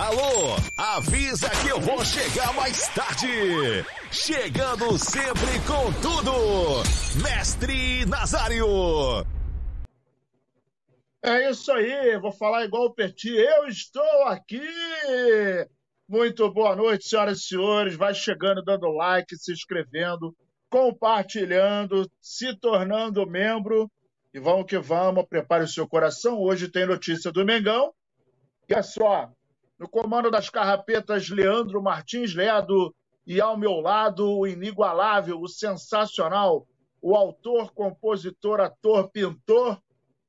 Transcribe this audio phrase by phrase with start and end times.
[0.00, 3.84] Alô, avisa que eu vou chegar mais tarde.
[4.10, 7.22] Chegando sempre com tudo.
[7.22, 8.64] Mestre Nazário.
[11.22, 13.28] É isso aí, vou falar igual o Petit.
[13.28, 14.66] Eu estou aqui.
[16.08, 17.94] Muito boa noite, senhoras e senhores.
[17.94, 20.34] Vai chegando, dando like, se inscrevendo,
[20.70, 23.86] compartilhando, se tornando membro.
[24.32, 26.40] E vamos que vamos, prepare o seu coração.
[26.40, 27.92] Hoje tem notícia do Mengão.
[28.66, 29.30] E é só,
[29.80, 32.94] no comando das carrapetas, Leandro Martins Ledo.
[33.26, 36.66] E ao meu lado, o inigualável, o sensacional,
[37.00, 39.80] o autor, compositor, ator, pintor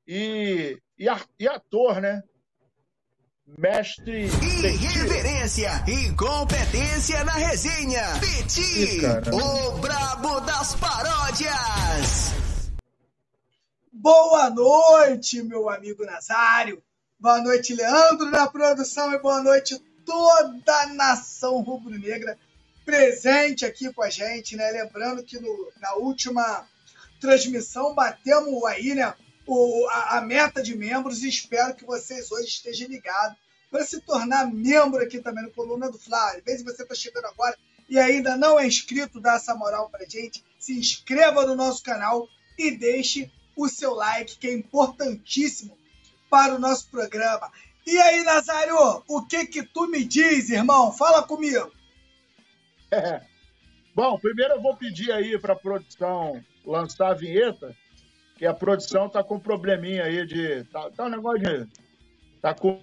[0.07, 1.05] e, e,
[1.39, 2.23] e ator, né?
[3.57, 4.27] Mestre.
[4.27, 8.03] Irreverência e competência na resenha.
[8.21, 9.01] Petit,
[9.33, 12.31] o brabo das paródias.
[13.91, 16.81] Boa noite, meu amigo Nazário.
[17.21, 22.35] Boa noite, Leandro, na produção, e boa noite toda a nação rubro-negra
[22.83, 24.71] presente aqui com a gente, né?
[24.71, 26.67] Lembrando que no, na última
[27.19, 29.13] transmissão batemos aí, né?
[29.45, 33.37] O, a, a meta de membros e espero que vocês hoje estejam ligados
[33.69, 36.31] para se tornar membro aqui também no Coluna do Fla.
[36.31, 37.55] Às vezes você está chegando agora
[37.87, 40.43] e ainda não é inscrito, dá essa moral para gente.
[40.57, 42.27] Se inscreva no nosso canal
[42.57, 45.77] e deixe o seu like, que é importantíssimo
[46.31, 47.51] para o nosso programa.
[47.85, 50.93] E aí, Nazário, o que que tu me diz, irmão?
[50.93, 51.69] Fala comigo.
[52.89, 53.21] É.
[53.93, 57.75] Bom, primeiro eu vou pedir aí para a produção lançar a vinheta,
[58.37, 60.63] que a produção tá com um probleminha aí de.
[60.65, 61.67] Tá, tá um negócio de.
[62.41, 62.79] Tá com.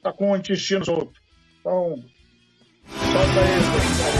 [0.00, 1.20] Tá com o intestino solto.
[1.58, 2.04] Então.
[2.86, 4.17] Solta aí.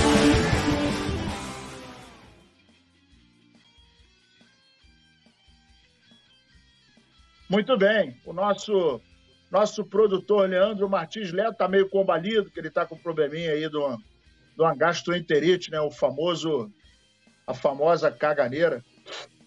[7.48, 8.20] Muito bem.
[8.26, 9.00] O nosso
[9.50, 13.66] nosso produtor Leandro Martins Leto está meio combalido, que ele está com um probleminha aí
[13.68, 13.96] do,
[14.54, 15.80] do uma gastroenterite, né?
[15.80, 16.70] O famoso,
[17.46, 18.84] a famosa caganeira.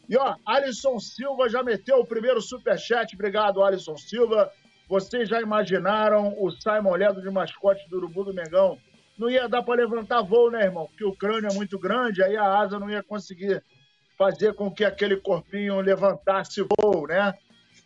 [0.09, 3.13] E ó, Alisson Silva já meteu o primeiro superchat.
[3.13, 4.51] Obrigado, Alisson Silva.
[4.89, 8.79] Vocês já imaginaram o Simon Ledo de mascote do Urubu do Mengão?
[9.17, 10.87] Não ia dar para levantar voo, né, irmão?
[10.87, 13.63] Porque o crânio é muito grande, aí a asa não ia conseguir
[14.17, 17.33] fazer com que aquele corpinho levantasse voo, né?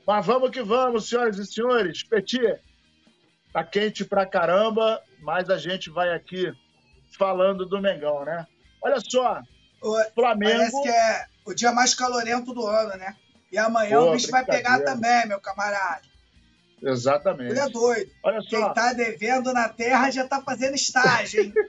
[0.06, 2.04] Mas vamos que vamos, senhoras e senhores.
[2.04, 2.60] Petit,
[3.52, 6.54] tá quente pra caramba, mas a gente vai aqui
[7.18, 8.46] falando do Mengão, né?
[8.82, 9.42] Olha só,
[9.82, 10.58] o, Flamengo...
[10.58, 13.16] Parece que é o dia mais calorento do ano, né?
[13.52, 16.02] E amanhã Pô, o bicho vai pegar também, meu camarada.
[16.82, 17.52] Exatamente.
[17.52, 18.12] Ele é doido.
[18.22, 18.50] Olha só.
[18.50, 21.54] Quem tá devendo na terra já tá fazendo estágio, hein?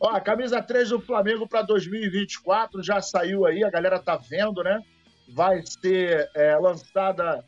[0.00, 4.62] Ó, a camisa 3 do Flamengo para 2024 já saiu aí, a galera tá vendo,
[4.62, 4.82] né?
[5.28, 7.44] Vai ser é, lançada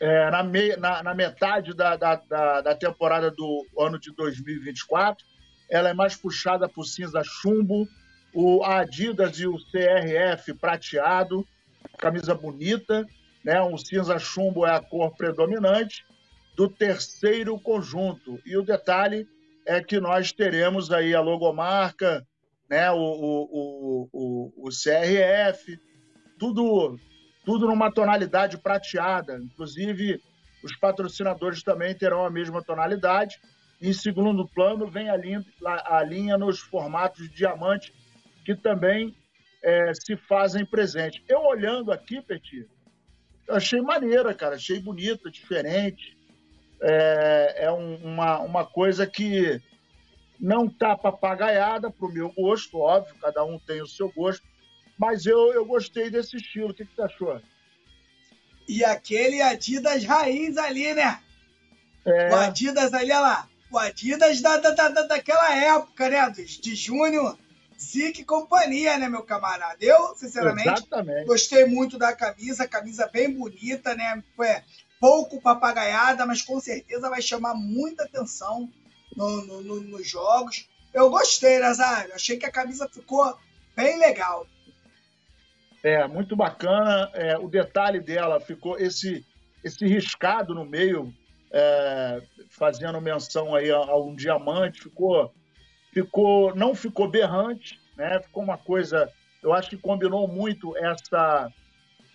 [0.00, 5.24] é, na, me, na, na, metade da, da, da, da, temporada do ano de 2024.
[5.70, 7.88] Ela é mais puxada por cinza chumbo,
[8.34, 11.46] o Adidas e o CRF prateado,
[11.98, 13.06] camisa bonita,
[13.42, 13.60] né?
[13.62, 16.04] O cinza chumbo é a cor predominante
[16.54, 18.40] do terceiro conjunto.
[18.44, 19.26] E o detalhe
[19.64, 22.26] é que nós teremos aí a logomarca,
[22.68, 22.90] né?
[22.90, 25.80] O, o, o, o, o CRF,
[26.38, 26.98] tudo,
[27.44, 29.38] tudo numa tonalidade prateada.
[29.38, 30.20] Inclusive,
[30.62, 33.38] os patrocinadores também terão a mesma tonalidade.
[33.80, 37.92] Em segundo plano, vem a linha, a linha nos formatos de diamante,
[38.44, 39.14] que também
[39.62, 41.22] é, se fazem presente.
[41.28, 42.66] Eu olhando aqui, Petit,
[43.48, 46.16] achei maneira, cara, achei bonita, diferente.
[46.80, 49.60] É, é um, uma, uma coisa que
[50.38, 54.46] não tá papagaiada para o meu gosto, óbvio, cada um tem o seu gosto,
[54.98, 56.70] mas eu, eu gostei desse estilo.
[56.70, 57.40] O que, que você achou?
[58.68, 61.20] E aquele Adidas raiz ali, né?
[62.04, 62.30] É.
[62.30, 63.48] O Adidas ali, olha lá.
[63.70, 66.30] O Adidas da, da, da, daquela época, né?
[66.30, 67.38] De Júnior,
[67.78, 69.76] Zic e companhia, né, meu camarada?
[69.80, 71.26] Eu, sinceramente, Exatamente.
[71.26, 72.66] gostei muito da camisa.
[72.66, 74.22] Camisa bem bonita, né?
[74.42, 74.62] É,
[74.98, 78.70] pouco papagaiada, mas com certeza vai chamar muita atenção
[79.14, 80.68] no, no, no, nos jogos.
[80.92, 82.14] Eu gostei, Nazário.
[82.14, 83.36] Achei que a camisa ficou
[83.76, 84.46] bem legal.
[85.86, 87.08] É, muito bacana.
[87.14, 89.24] É, o detalhe dela ficou esse,
[89.62, 91.14] esse riscado no meio,
[91.52, 95.32] é, fazendo menção aí a, a, um diamante, ficou,
[95.92, 98.18] ficou, não ficou berrante, né?
[98.20, 99.08] Ficou uma coisa,
[99.40, 101.48] eu acho que combinou muito essa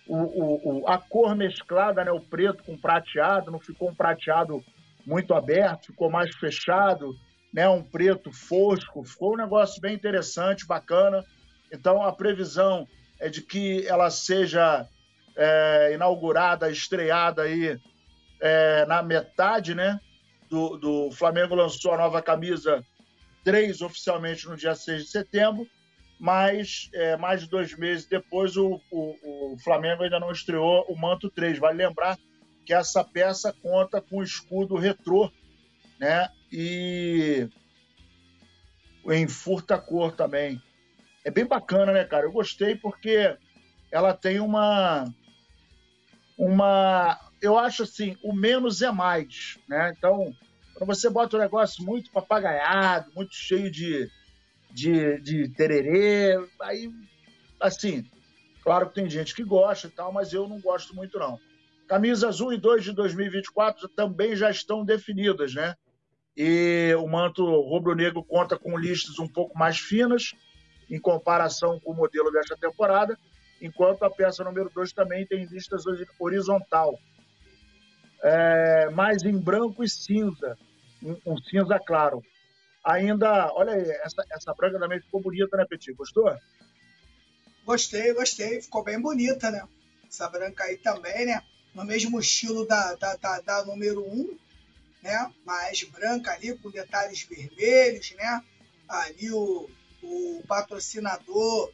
[0.06, 2.12] o, o, o, a cor mesclada, né?
[2.12, 4.62] O preto com prateado, não ficou um prateado
[5.06, 7.16] muito aberto, ficou mais fechado,
[7.50, 7.66] né?
[7.70, 11.24] Um preto fosco, ficou um negócio bem interessante, bacana.
[11.72, 12.86] Então a previsão
[13.22, 14.84] é de que ela seja
[15.36, 17.80] é, inaugurada, estreada aí
[18.40, 20.00] é, na metade, né?
[20.50, 22.84] Do, do Flamengo lançou a nova camisa
[23.44, 25.68] 3 oficialmente no dia 6 de setembro,
[26.18, 30.98] mas é, mais de dois meses depois o, o, o, Flamengo ainda não estreou o
[30.98, 31.60] manto 3.
[31.60, 32.18] Vale lembrar
[32.66, 35.30] que essa peça conta com escudo retrô,
[36.00, 36.28] né?
[36.50, 37.48] E
[39.06, 40.60] em furta cor também.
[41.24, 42.26] É bem bacana, né, cara?
[42.26, 43.36] Eu gostei porque
[43.90, 45.12] ela tem uma
[46.36, 49.92] uma eu acho assim, o menos é mais, né?
[49.96, 50.32] Então,
[50.74, 54.08] quando você bota um negócio muito papagaiado, muito cheio de,
[54.70, 56.88] de, de tererê, aí,
[57.60, 58.08] assim,
[58.62, 61.38] claro que tem gente que gosta e tal, mas eu não gosto muito, não.
[61.88, 65.74] Camisas 1 e 2 de 2024 também já estão definidas, né?
[66.36, 70.32] E o manto rubro-negro conta com listas um pouco mais finas,
[70.92, 73.18] em comparação com o modelo desta temporada,
[73.62, 75.84] enquanto a peça número 2 também tem listas
[76.18, 76.98] horizontal,
[78.22, 80.58] é, mais em branco e cinza,
[81.02, 82.22] um, um, cinza claro.
[82.84, 85.94] Ainda, olha aí, essa, essa branca também ficou bonita, né, Petit?
[85.94, 86.30] Gostou?
[87.64, 89.66] Gostei, gostei, ficou bem bonita, né?
[90.06, 91.42] Essa branca aí também, né?
[91.74, 94.38] No mesmo estilo da, da, da, da número 1, um,
[95.02, 95.32] né?
[95.46, 98.42] Mais branca ali, com detalhes vermelhos, né?
[98.88, 99.70] Ali o,
[100.02, 101.72] o patrocinador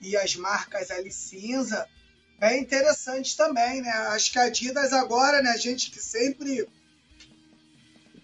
[0.00, 1.88] e as marcas ali cinza
[2.40, 3.90] é interessante também, né?
[3.90, 5.50] Acho que a Adidas agora, né?
[5.50, 6.66] A gente que sempre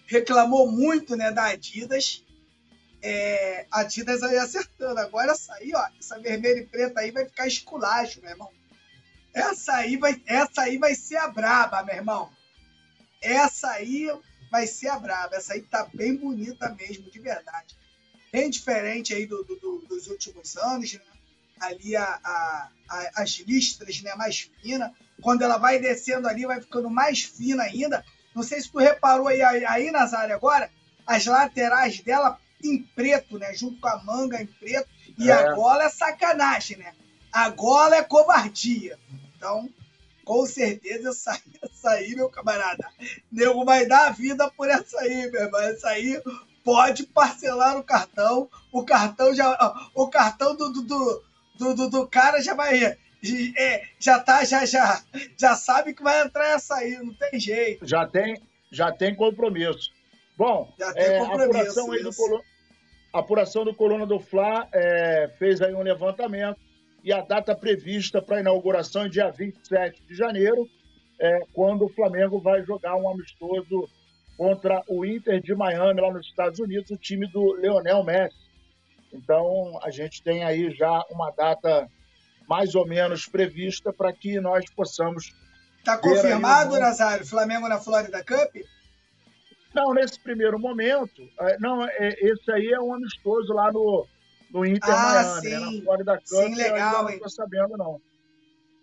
[0.06, 2.24] reclamou muito, né, da Adidas,
[3.02, 4.98] é, a Adidas aí acertando.
[5.00, 8.50] Agora essa aí, ó, essa vermelha e preta aí vai ficar esculacho, meu irmão.
[9.34, 12.30] Essa aí vai, essa aí vai ser a braba, meu irmão.
[13.20, 14.08] Essa aí
[14.50, 15.36] vai ser a braba.
[15.36, 17.76] Essa aí tá bem bonita mesmo, de verdade.
[18.36, 21.00] Bem diferente aí do, do, dos últimos anos, né?
[21.58, 24.90] ali a, a, a, as listras né, mais finas.
[25.22, 28.04] Quando ela vai descendo ali, vai ficando mais fina ainda.
[28.34, 30.70] Não sei se tu reparou aí, aí Nazário, agora,
[31.06, 33.54] as laterais dela em preto, né?
[33.54, 34.86] Junto com a manga em preto.
[35.18, 35.32] E é.
[35.32, 36.92] a gola é sacanagem, né?
[37.32, 38.98] A gola é covardia.
[39.34, 39.66] Então,
[40.26, 42.86] com certeza, essa essa aí meu camarada,
[43.32, 45.60] nego vai dar a vida por essa aí, meu irmão.
[45.62, 46.20] Essa aí
[46.66, 48.50] pode parcelar o cartão.
[48.72, 49.88] O cartão já.
[49.94, 51.22] O cartão do, do,
[51.56, 52.82] do, do, do cara já vai.
[53.56, 55.00] É, já tá, já, já,
[55.38, 57.86] já sabe que vai entrar essa aí, não tem jeito.
[57.86, 58.40] Já tem,
[58.70, 59.92] já tem compromisso.
[60.36, 62.44] Bom, já tem é, compromisso, a apuração aí do Coluna,
[63.12, 66.60] a apuração do Coluna do Fla é, fez aí um levantamento
[67.02, 70.68] e a data prevista para a inauguração é dia 27 de janeiro,
[71.18, 73.88] é, quando o Flamengo vai jogar um amistoso
[74.36, 78.36] contra o Inter de Miami, lá nos Estados Unidos, o time do Leonel Messi.
[79.12, 81.88] Então, a gente tem aí já uma data
[82.48, 85.34] mais ou menos prevista para que nós possamos.
[85.78, 86.78] Está confirmado, um...
[86.78, 88.56] Nazário, Flamengo na Florida Cup?
[89.74, 91.22] Não, nesse primeiro momento.
[91.40, 94.06] É, não, é, esse aí é um amistoso lá no,
[94.50, 95.50] no Inter ah, Miami, sim.
[95.50, 95.58] Né?
[95.58, 96.26] na Florida Cup.
[96.26, 98.00] Sim, legal, Não estou sabendo, não.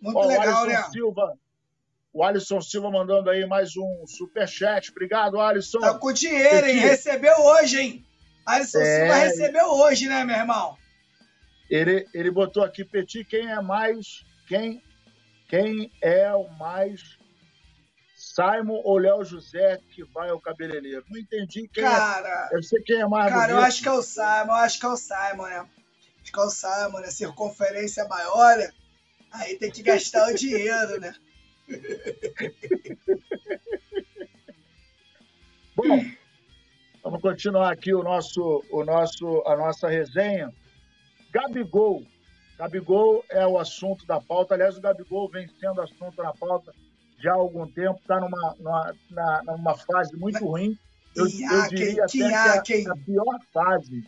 [0.02, 0.84] Muito Ó, legal, né?
[0.92, 1.38] Silva,
[2.14, 4.92] o Alisson Silva mandando aí mais um superchat.
[4.92, 5.80] Obrigado, Alisson.
[5.80, 6.78] Tá com dinheiro, hein?
[6.78, 8.06] Recebeu hoje, hein?
[8.46, 9.00] Alisson é...
[9.00, 10.78] Silva recebeu hoje, né, meu irmão?
[11.70, 14.24] Ele, ele botou aqui, Petit, quem é mais.
[14.48, 14.84] Quem,
[15.50, 17.18] quem é o mais.
[18.16, 21.04] Simon ou Léo José que vai ao cabeleireiro?
[21.10, 21.88] Não entendi quem é.
[21.88, 22.56] cara, é.
[22.56, 23.30] Eu sei quem é mais.
[23.30, 23.58] Cara, bonito.
[23.58, 25.68] eu acho que é o Simon, eu acho que é o Simon, né?
[26.22, 27.12] Acho que é o Simon, né?
[27.12, 28.72] Circunferência maior, né?
[29.32, 31.14] Aí tem que gastar o dinheiro, né?
[35.76, 36.00] Bom,
[37.04, 40.54] Vamos continuar aqui o nosso, o nosso, a nossa resenha.
[41.32, 42.02] Gabigol.
[42.58, 44.54] Gabigol é o assunto da pauta.
[44.54, 46.74] Aliás, o Gabigol vem sendo assunto na pauta
[47.20, 48.00] já há algum tempo.
[48.00, 50.80] Está numa, numa, numa fase muito ruim.
[51.14, 54.08] Eu, eu diria até que é a pior fase.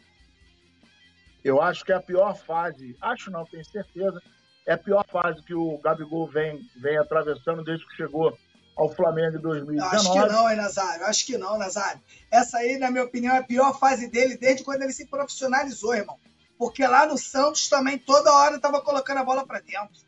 [1.43, 2.95] Eu acho que é a pior fase.
[3.01, 4.23] Acho não, tenho certeza.
[4.65, 8.35] É a pior fase que o Gabigol vem, vem atravessando desde que chegou
[8.75, 9.95] ao Flamengo em 2019.
[9.95, 11.05] Acho que não, hein, Nazário?
[11.05, 12.01] Acho que não, Nazário.
[12.31, 15.95] Essa aí, na minha opinião, é a pior fase dele desde quando ele se profissionalizou,
[15.95, 16.17] irmão.
[16.57, 20.03] Porque lá no Santos também, toda hora, estava colocando a bola para dentro.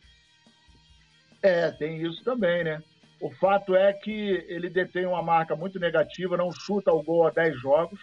[1.41, 2.81] É, tem isso também, né?
[3.21, 7.31] O fato é que ele detém uma marca muito negativa, não chuta o gol há
[7.31, 7.99] 10 jogos,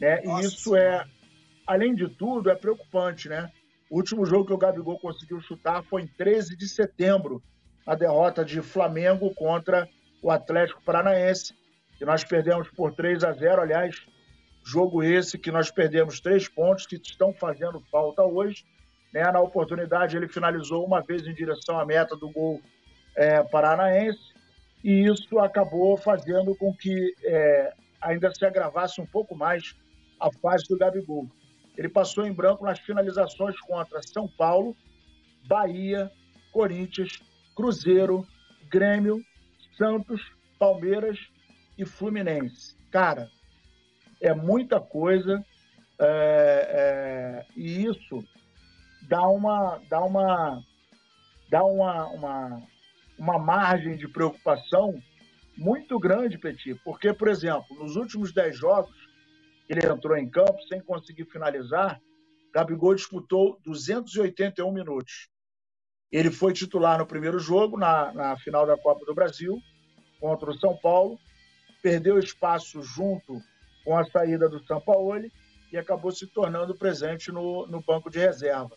[0.00, 0.20] né?
[0.22, 1.04] Nossa, e isso é,
[1.66, 3.50] além de tudo, é preocupante, né?
[3.90, 7.42] O último jogo que o Gabigol conseguiu chutar foi em 13 de setembro,
[7.84, 9.88] a derrota de Flamengo contra
[10.22, 11.52] o Atlético Paranaense,
[11.98, 13.62] que nós perdemos por 3 a 0.
[13.62, 13.96] Aliás,
[14.64, 18.64] jogo esse que nós perdemos três pontos que estão fazendo falta hoje.
[19.12, 19.24] Né?
[19.24, 22.62] Na oportunidade, ele finalizou uma vez em direção à meta do gol
[23.16, 24.32] é, paranaense.
[24.84, 29.74] e isso acabou fazendo com que é, ainda se agravasse um pouco mais
[30.20, 31.28] a fase do Gabigol.
[31.80, 34.76] Ele passou em branco nas finalizações contra São Paulo,
[35.46, 36.12] Bahia,
[36.52, 37.22] Corinthians,
[37.56, 38.28] Cruzeiro,
[38.68, 39.24] Grêmio,
[39.78, 40.20] Santos,
[40.58, 41.18] Palmeiras
[41.78, 42.76] e Fluminense.
[42.90, 43.30] Cara,
[44.20, 45.42] é muita coisa
[45.98, 48.22] é, é, e isso
[49.08, 50.62] dá uma dá uma
[51.48, 52.62] dá uma, uma,
[53.18, 55.02] uma margem de preocupação
[55.56, 58.99] muito grande, Petit, porque, por exemplo, nos últimos 10 jogos,
[59.72, 62.00] ele entrou em campo sem conseguir finalizar,
[62.52, 65.28] Gabigol disputou 281 minutos.
[66.10, 69.60] Ele foi titular no primeiro jogo, na, na final da Copa do Brasil,
[70.18, 71.18] contra o São Paulo,
[71.80, 73.40] perdeu espaço junto
[73.84, 75.32] com a saída do Sampaoli
[75.72, 78.74] e acabou se tornando presente no, no banco de reserva.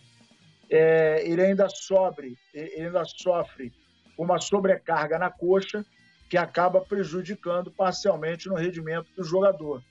[0.69, 3.73] É, ele ainda sobre, ele ainda sofre
[4.17, 5.83] uma sobrecarga na coxa
[6.29, 9.83] que acaba prejudicando parcialmente no rendimento do jogador.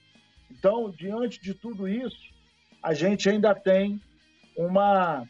[0.53, 2.31] Então, diante de tudo isso,
[2.83, 4.01] a gente ainda tem
[4.57, 5.27] uma,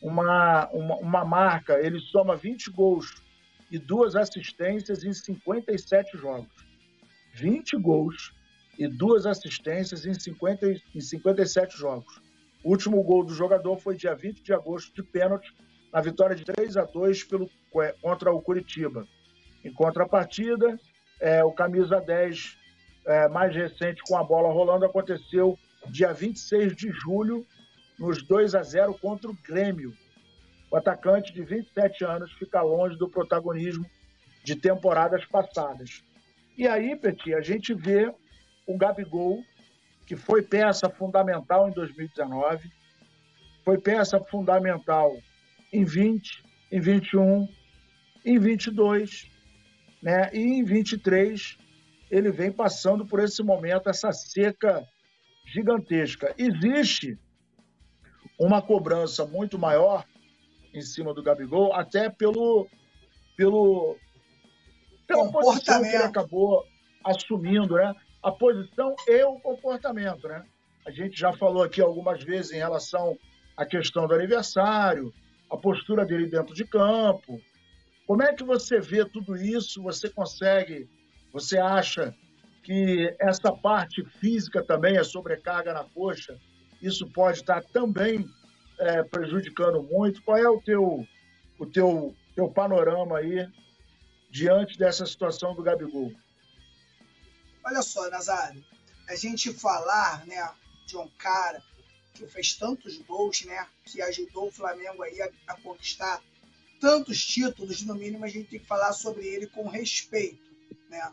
[0.00, 1.74] uma, uma, uma marca.
[1.84, 3.22] Ele soma 20 gols
[3.70, 6.64] e duas assistências em 57 jogos.
[7.32, 8.32] 20 gols
[8.78, 12.22] e duas assistências em, 50, em 57 jogos.
[12.62, 15.52] O último gol do jogador foi dia 20 de agosto de pênalti,
[15.92, 17.50] na vitória de 3 a 2 pelo,
[18.00, 19.06] contra o Curitiba.
[19.64, 20.78] Em contrapartida,
[21.20, 22.63] é, o camisa 10
[23.06, 25.58] é, mais recente com a bola rolando aconteceu
[25.88, 27.46] dia 26 de julho,
[27.98, 29.94] nos 2 a 0 contra o Grêmio.
[30.70, 33.84] O atacante de 27 anos fica longe do protagonismo
[34.42, 36.02] de temporadas passadas.
[36.56, 38.12] E aí, Petit, a gente vê
[38.66, 39.42] o Gabigol,
[40.06, 42.70] que foi peça fundamental em 2019,
[43.64, 45.16] foi peça fundamental
[45.72, 47.48] em 20, em 21,
[48.24, 49.30] em 22,
[50.02, 50.30] né?
[50.32, 51.56] E em 23
[52.10, 54.86] ele vem passando por esse momento, essa seca
[55.46, 56.34] gigantesca.
[56.38, 57.18] Existe
[58.38, 60.04] uma cobrança muito maior
[60.72, 62.68] em cima do Gabigol, até pelo,
[63.36, 63.96] pelo
[65.06, 66.64] pela posição que ele acabou
[67.04, 67.94] assumindo, né?
[68.22, 70.44] A posição e o comportamento, né?
[70.86, 73.16] A gente já falou aqui algumas vezes em relação
[73.56, 75.12] à questão do aniversário,
[75.50, 77.40] a postura dele dentro de campo.
[78.06, 79.82] Como é que você vê tudo isso?
[79.82, 80.88] Você consegue,
[81.34, 82.14] você acha
[82.62, 86.38] que essa parte física também, a sobrecarga na coxa,
[86.80, 88.24] isso pode estar também
[88.78, 90.22] é, prejudicando muito.
[90.22, 91.04] Qual é o teu,
[91.58, 93.50] o teu, teu panorama aí
[94.30, 96.12] diante dessa situação do Gabigol?
[97.64, 98.64] Olha só, Nazário,
[99.08, 100.48] a gente falar né,
[100.86, 101.60] de um cara
[102.14, 106.22] que fez tantos gols, né, que ajudou o Flamengo aí a, a conquistar
[106.80, 110.38] tantos títulos, no mínimo a gente tem que falar sobre ele com respeito,
[110.88, 111.12] né?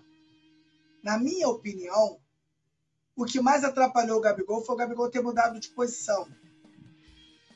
[1.03, 2.20] Na minha opinião,
[3.15, 6.27] o que mais atrapalhou o Gabigol foi o Gabigol ter mudado de posição.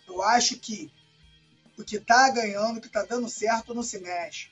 [0.08, 0.92] Eu acho que
[1.78, 4.50] o que está ganhando, o que está dando certo, não se mexe.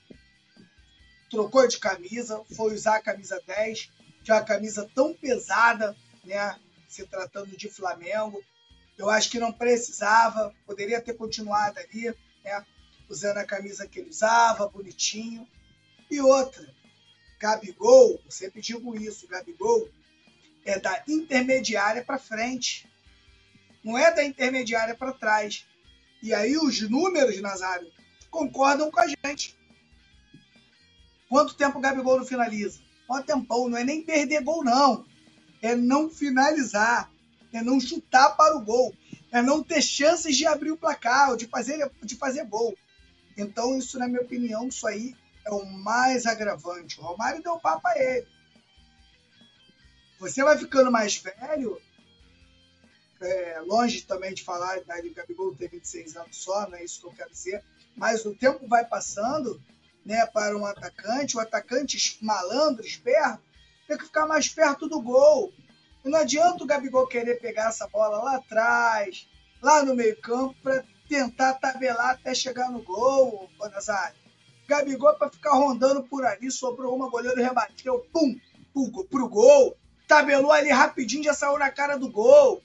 [1.30, 3.90] Trocou de camisa, foi usar a camisa 10,
[4.24, 6.60] que é uma camisa tão pesada, né?
[6.88, 8.44] Se tratando de Flamengo.
[8.98, 12.66] Eu acho que não precisava, poderia ter continuado ali, né?
[13.10, 15.48] Usando a camisa que ele usava, bonitinho.
[16.12, 16.68] E outra,
[17.40, 19.90] Gabigol, eu sempre digo isso, Gabigol
[20.66, 22.90] é da intermediária para frente,
[23.84, 25.66] não é da intermediária para trás.
[26.22, 27.92] E aí os números, Nazário,
[28.32, 29.58] concordam com a gente.
[31.28, 32.80] Quanto tempo o Gabigol não finaliza?
[33.10, 35.06] Um tempão, não é nem perder gol, não.
[35.62, 37.12] É não finalizar,
[37.52, 38.96] é não chutar para o gol,
[39.32, 42.76] é não ter chances de abrir o placar, de fazer, de fazer gol.
[43.38, 47.00] Então, isso, na minha opinião, isso aí é o mais agravante.
[47.00, 48.28] O Romário deu papo a ele.
[50.20, 51.82] Você vai ficando mais velho,
[53.22, 57.02] é, longe também de falar, a idade Gabigol tem 26 anos só, não é isso
[57.02, 57.64] que eu quero dizer,
[57.96, 59.62] mas o tempo vai passando
[60.06, 63.42] né, para um atacante, o atacante malandro, esperto,
[63.88, 65.54] tem que ficar mais perto do gol.
[66.04, 69.28] E não adianta o Gabigol querer pegar essa bola lá atrás,
[69.62, 74.23] lá no meio campo, para tentar tabelar até chegar no gol, Bonazário.
[74.68, 78.40] Gabigol para ficar rondando por ali, sobrou uma, goleiro rebateu, pum,
[78.74, 79.78] pro, pro gol,
[80.08, 82.62] tabelou ali rapidinho, já saiu na cara do gol.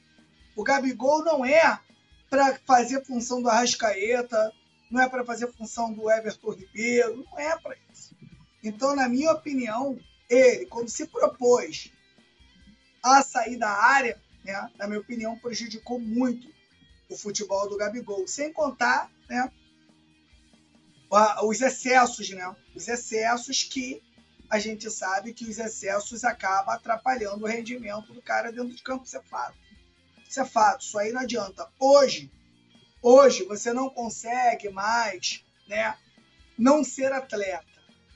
[0.57, 1.79] O Gabigol não é
[2.29, 4.53] para fazer função do Arrascaeta,
[4.91, 8.17] não é para fazer função do Everton Ribeiro, não é para isso.
[8.63, 11.93] Então, na minha opinião, ele, quando se propôs
[13.03, 16.49] a sair da área, né, na minha opinião, prejudicou muito
[17.09, 19.51] o futebol do Gabigol, sem contar né,
[21.43, 22.55] os excessos, né?
[22.75, 24.03] Os excessos que
[24.51, 29.05] a gente sabe que os excessos acabam atrapalhando o rendimento do cara dentro de campo.
[29.05, 29.57] Isso é fato.
[30.29, 30.83] Isso é fato.
[30.83, 31.69] Isso aí não adianta.
[31.79, 32.31] Hoje,
[33.03, 35.97] hoje você não consegue mais, né,
[36.57, 37.65] não ser atleta,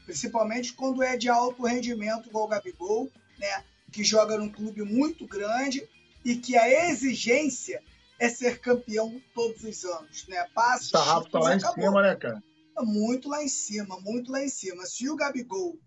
[0.05, 5.27] principalmente quando é de alto rendimento, igual o Gabigol, né, que joga num clube muito
[5.27, 5.87] grande
[6.25, 7.83] e que a exigência
[8.19, 10.47] é ser campeão todos os anos, né?
[10.55, 12.43] Passa, Sarrafo tá lá em cima, né, cara?
[12.81, 14.87] Muito lá em cima, muito lá em cima.
[14.87, 15.79] Se o Gabigol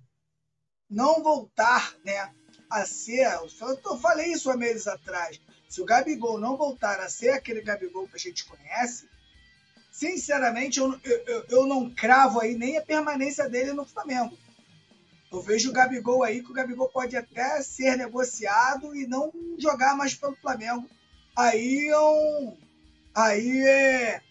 [0.90, 2.32] não voltar, né,
[2.70, 3.28] a ser,
[3.62, 8.08] eu falei isso há meses atrás, se o Gabigol não voltar a ser aquele Gabigol
[8.08, 9.10] que a gente conhece,
[9.92, 14.38] sinceramente, eu, eu, eu não cravo aí nem a permanência dele no Flamengo.
[15.32, 19.96] Eu vejo o Gabigol aí, que o Gabigol pode até ser negociado e não jogar
[19.96, 20.88] mais pelo Flamengo.
[21.36, 22.58] Aí é um,
[23.16, 24.22] Aí é,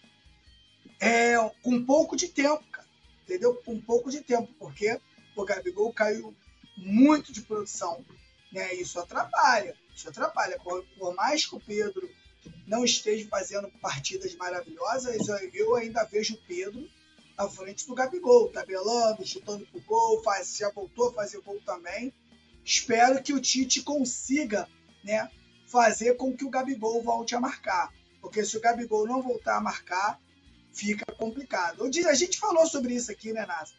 [1.07, 2.87] é com pouco de tempo, cara.
[3.23, 3.55] Entendeu?
[3.55, 4.99] Com pouco de tempo, porque
[5.35, 6.35] o Gabigol caiu
[6.77, 8.05] muito de produção.
[8.51, 8.73] Né?
[8.75, 9.75] Isso atrapalha.
[9.95, 10.59] Isso atrapalha.
[10.59, 12.09] Por, por mais que o Pedro
[12.67, 16.87] não esteja fazendo partidas maravilhosas, eu ainda vejo o Pedro
[17.37, 22.13] à frente do Gabigol, tabelando, chutando pro gol, faz, já voltou a fazer gol também.
[22.63, 24.69] Espero que o Tite consiga
[25.03, 25.29] né,
[25.67, 27.93] fazer com que o Gabigol volte a marcar.
[28.21, 30.19] Porque se o Gabigol não voltar a marcar,
[30.75, 31.83] fica complicado.
[31.83, 33.73] A gente falou sobre isso aqui, né, Nasa?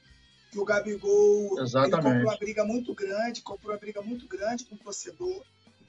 [0.50, 4.78] Que o Gabigol comprou uma briga muito grande, comprou uma briga muito grande com o
[4.78, 5.44] torcedor.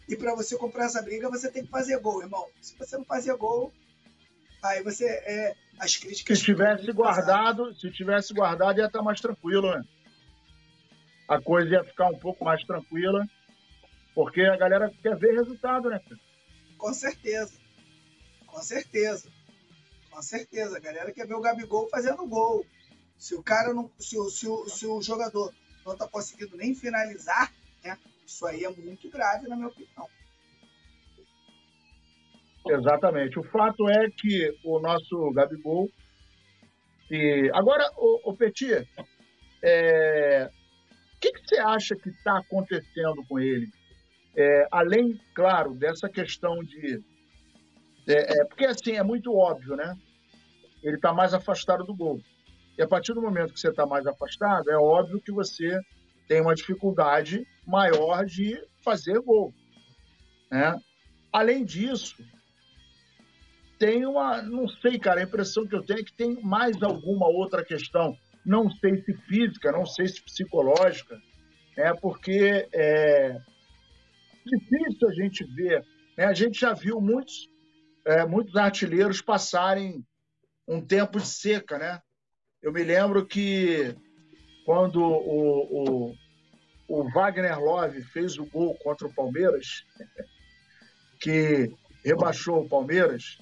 [0.08, 2.46] E para você comprar essa briga, você tem que fazer gol, irmão.
[2.62, 3.74] Se você não fazer gol,
[4.62, 6.40] aí você é as críticas.
[6.40, 9.82] Se tivesse guardado, se tivesse guardado, ia estar mais tranquilo, né?
[11.28, 13.26] A coisa ia ficar um pouco mais tranquila,
[14.16, 16.02] porque a galera quer ver resultado, né?
[16.78, 17.54] Com certeza.
[18.46, 19.30] Com certeza.
[20.18, 20.78] Com certeza.
[20.78, 22.66] A galera quer ver o Gabigol fazendo gol.
[23.20, 23.92] Se o cara não.
[24.00, 25.54] Se o, se o, se o jogador
[25.86, 27.96] não está conseguindo nem finalizar, né?
[28.26, 30.10] Isso aí é muito grave, na minha opinião.
[32.68, 33.38] Exatamente.
[33.38, 35.88] O fato é que o nosso Gabigol.
[37.12, 37.52] E...
[37.54, 38.90] Agora, o, o Petit,
[39.62, 40.50] é...
[41.16, 43.70] o que, que você acha que está acontecendo com ele?
[44.36, 47.04] É, além, claro, dessa questão de.
[48.08, 49.96] É, é, porque assim, é muito óbvio, né?
[50.88, 52.22] Ele está mais afastado do gol.
[52.78, 55.80] E a partir do momento que você está mais afastado, é óbvio que você
[56.28, 59.54] tem uma dificuldade maior de fazer gol.
[60.52, 60.80] Né?
[61.32, 62.16] Além disso,
[63.80, 67.28] tem uma, não sei, cara, a impressão que eu tenho é que tem mais alguma
[67.28, 71.20] outra questão, não sei se física, não sei se psicológica,
[71.76, 71.94] né?
[72.02, 73.40] porque é
[74.46, 75.84] difícil a gente ver,
[76.18, 76.26] né?
[76.26, 77.50] a gente já viu muitos,
[78.06, 80.06] é, muitos artilheiros passarem
[80.68, 82.02] um tempo de seca, né?
[82.62, 83.96] Eu me lembro que
[84.66, 86.16] quando o, o,
[86.88, 89.86] o Wagner Love fez o gol contra o Palmeiras,
[91.22, 91.72] que
[92.04, 93.38] rebaixou o Palmeiras,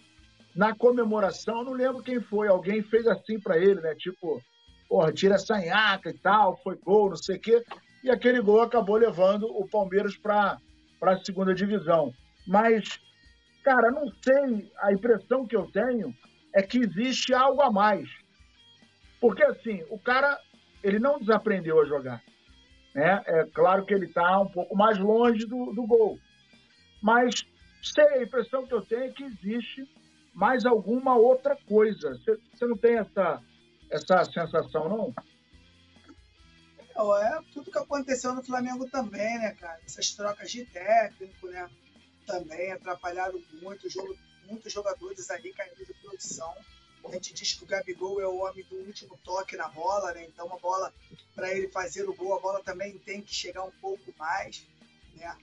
[0.56, 3.96] na comemoração, não lembro quem foi, alguém fez assim para ele, né?
[3.96, 4.42] Tipo,
[4.88, 7.64] porra, tira essa nhaca e tal, foi gol, não sei o quê.
[8.04, 10.58] E aquele gol acabou levando o Palmeiras para
[11.02, 12.14] a segunda divisão.
[12.48, 13.00] Mas,
[13.64, 16.14] cara, não sei, a impressão que eu tenho
[16.56, 18.10] é que existe algo a mais.
[19.20, 20.40] Porque, assim, o cara,
[20.82, 22.24] ele não desaprendeu a jogar.
[22.94, 23.22] Né?
[23.28, 26.18] É claro que ele está um pouco mais longe do, do gol.
[27.04, 27.46] Mas,
[27.84, 29.86] sei, a impressão que eu tenho é que existe
[30.34, 32.18] mais alguma outra coisa.
[32.54, 33.42] Você não tem essa,
[33.90, 35.14] essa sensação, não?
[37.22, 39.78] É tudo que aconteceu no Flamengo também, né, cara?
[39.86, 41.70] Essas trocas de técnico, né?
[42.26, 44.16] Também atrapalharam muito, jogo,
[44.46, 46.56] muitos jogadores ali caindo de produção.
[47.06, 50.26] A gente diz que o Gabigol é o homem do último toque na bola, né?
[50.26, 50.94] Então a bola,
[51.36, 54.66] para ele fazer o gol, a bola também tem que chegar um pouco mais,
[55.16, 55.38] né?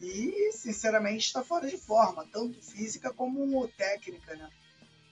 [0.00, 4.50] E, sinceramente, está fora de forma, tanto física como técnica, né?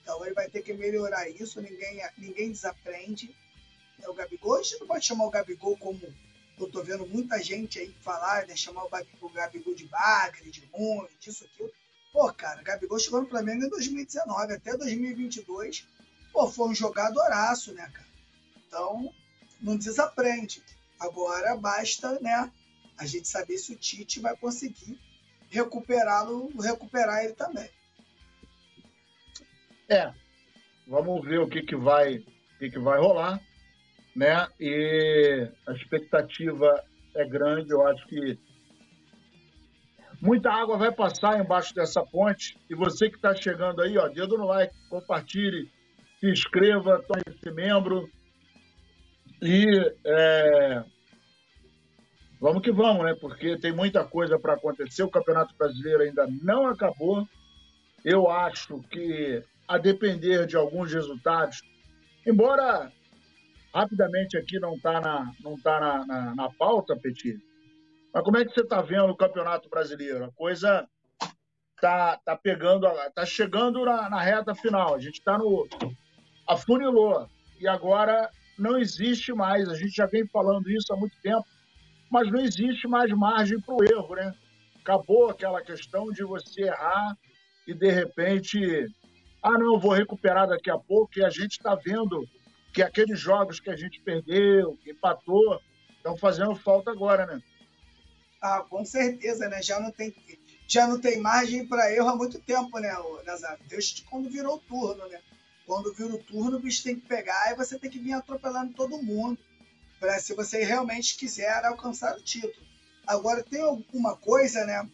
[0.01, 3.35] Então ele vai ter que melhorar isso, ninguém, ninguém desaprende.
[4.01, 5.99] É o Gabigol, a gente não pode chamar o Gabigol como
[6.59, 8.55] eu tô vendo muita gente aí falar, né?
[8.55, 11.71] Chamar o Gabigol de bagre, de ruim, disso, aquilo.
[12.15, 15.85] Pô, cara, o Gabigol chegou no Flamengo em 2019, até 2022,
[16.31, 18.07] pô, foi um jogadoraço, né, cara?
[18.65, 19.13] Então,
[19.59, 20.63] não desaprende.
[20.97, 22.49] Agora basta, né,
[22.97, 24.97] a gente saber se o Tite vai conseguir
[25.49, 27.69] recuperá-lo, recuperar ele também.
[29.89, 30.13] É,
[30.87, 33.41] vamos ver o que, que vai, o que, que vai rolar,
[34.15, 34.47] né?
[34.57, 36.81] E a expectativa
[37.13, 37.71] é grande.
[37.71, 38.39] Eu acho que
[40.25, 42.57] muita água vai passar embaixo dessa ponte.
[42.67, 45.71] E você que está chegando aí, ó, dedo no like, compartilhe,
[46.19, 48.09] se inscreva, torne-se membro.
[49.39, 49.65] E
[50.03, 50.83] é,
[52.41, 53.13] vamos que vamos, né?
[53.21, 55.03] Porque tem muita coisa para acontecer.
[55.03, 57.27] O Campeonato Brasileiro ainda não acabou.
[58.03, 61.61] Eu acho que, a depender de alguns resultados,
[62.25, 62.91] embora
[63.73, 67.37] rapidamente aqui não está na, não tá na, na, na pauta, Petit,
[68.15, 70.23] mas como é que você está vendo o Campeonato Brasileiro?
[70.23, 70.87] A coisa
[71.81, 74.95] tá, tá pegando, tá chegando na, na reta final.
[74.95, 75.67] A gente está no
[76.47, 77.27] afunilou
[77.59, 79.67] e agora não existe mais.
[79.67, 81.45] A gente já vem falando isso há muito tempo,
[82.09, 84.33] mas não existe mais margem para o erro, né?
[84.79, 87.17] Acabou aquela questão de você errar
[87.67, 88.87] e de repente,
[89.43, 91.19] ah, não, vou recuperar daqui a pouco.
[91.19, 92.25] E a gente está vendo
[92.71, 95.59] que aqueles jogos que a gente perdeu, empatou,
[95.97, 97.41] estão fazendo falta agora, né?
[98.45, 99.59] Ah, com certeza, né?
[99.63, 100.13] Já não tem,
[100.67, 103.65] já não tem margem para erro há muito tempo, né, Nazário?
[103.67, 105.19] Desde quando virou turno, né?
[105.65, 108.75] Quando vira o turno, o bicho tem que pegar e você tem que vir atropelando
[108.75, 109.39] todo mundo.
[109.99, 112.53] Pra, se você realmente quiser alcançar o título.
[113.07, 114.87] Agora, tem alguma coisa, né?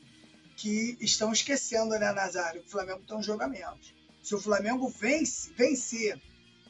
[0.56, 2.62] Que estão esquecendo, né, Nazário?
[2.62, 3.94] O Flamengo tem um jogo a menos.
[4.24, 6.22] Se o Flamengo vence, vencer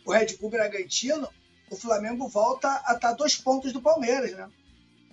[0.03, 1.29] o Red Bull Bragantino,
[1.69, 4.49] o Flamengo volta a estar tá dois pontos do Palmeiras, né?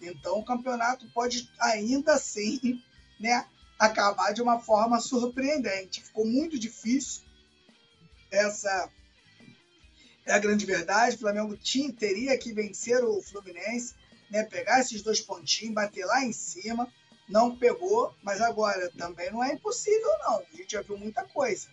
[0.03, 2.83] Então o campeonato pode ainda assim
[3.19, 3.47] né,
[3.79, 6.03] acabar de uma forma surpreendente.
[6.03, 7.23] Ficou muito difícil.
[8.31, 8.91] Essa
[10.27, 11.17] é a grande verdade.
[11.17, 13.95] O Flamengo tinha, teria que vencer o Fluminense,
[14.31, 16.93] né, pegar esses dois pontinhos, bater lá em cima.
[17.29, 20.39] Não pegou, mas agora também não é impossível, não.
[20.39, 21.69] A gente já viu muita coisa.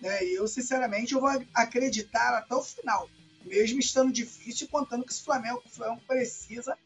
[0.00, 0.24] Né?
[0.24, 3.08] E eu, sinceramente, eu vou acreditar até o final,
[3.44, 6.76] mesmo estando difícil, contando que esse Flamengo, o Flamengo precisa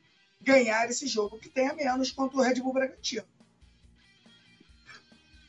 [0.44, 3.24] ganhar esse jogo que tem a menos contra o Red Bull Bragantino.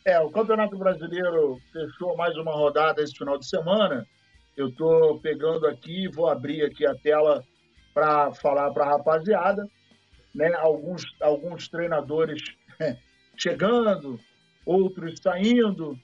[0.05, 4.07] É, o Campeonato Brasileiro fechou mais uma rodada esse final de semana.
[4.55, 7.43] Eu estou pegando aqui, vou abrir aqui a tela
[7.91, 9.67] para falar para a rapaziada.
[10.33, 10.53] Né?
[10.55, 12.41] Alguns, alguns treinadores
[13.35, 14.19] chegando,
[14.65, 15.97] outros saindo.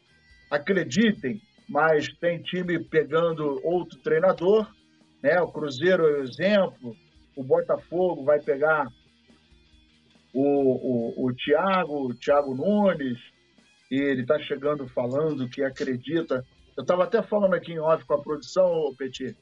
[0.49, 4.67] Acreditem, mas tem time pegando outro treinador.
[5.21, 5.39] Né?
[5.41, 6.97] O Cruzeiro é o exemplo,
[7.35, 8.87] o Botafogo vai pegar
[10.33, 13.19] o, o, o Thiago, o Thiago Nunes,
[13.89, 16.45] e ele está chegando falando que acredita.
[16.77, 19.35] Eu estava até falando aqui em off com a produção, Petit.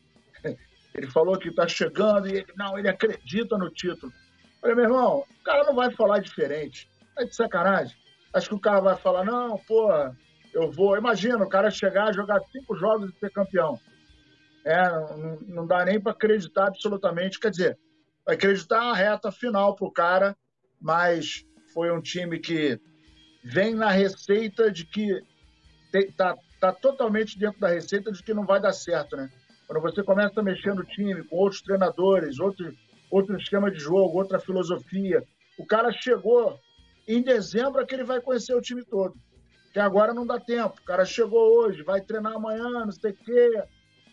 [0.95, 4.12] Ele falou que está chegando e ele, não, ele acredita no título.
[4.12, 6.89] Eu falei, meu irmão, o cara não vai falar diferente.
[7.15, 7.95] É de sacanagem.
[8.34, 10.17] Acho que o cara vai falar, não, porra,
[10.52, 10.97] eu vou.
[10.97, 13.80] Imagina o cara chegar, jogar cinco jogos e ser campeão.
[14.65, 17.39] É, não, não dá nem para acreditar absolutamente.
[17.39, 17.80] Quer dizer,
[18.26, 20.38] acreditar a reta final para o cara,
[20.80, 22.80] mas foi um time que
[23.43, 25.22] vem na receita de que
[25.93, 29.30] está tá totalmente dentro da receita de que não vai dar certo, né?
[29.65, 32.74] Quando você começa a mexer no time com outros treinadores, outro,
[33.10, 35.24] outro esquema de jogo, outra filosofia,
[35.58, 36.60] o cara chegou
[37.08, 39.15] em dezembro é que ele vai conhecer o time todo.
[39.72, 40.76] Que agora não dá tempo.
[40.80, 43.63] O cara chegou hoje, vai treinar amanhã, não sei o quê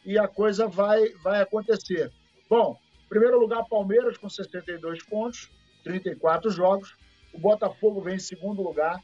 [0.06, 2.12] e a coisa vai, vai acontecer.
[2.48, 5.50] Bom, primeiro lugar, Palmeiras com 62 pontos,
[5.82, 6.96] 34 jogos.
[7.34, 9.02] O Botafogo vem em segundo lugar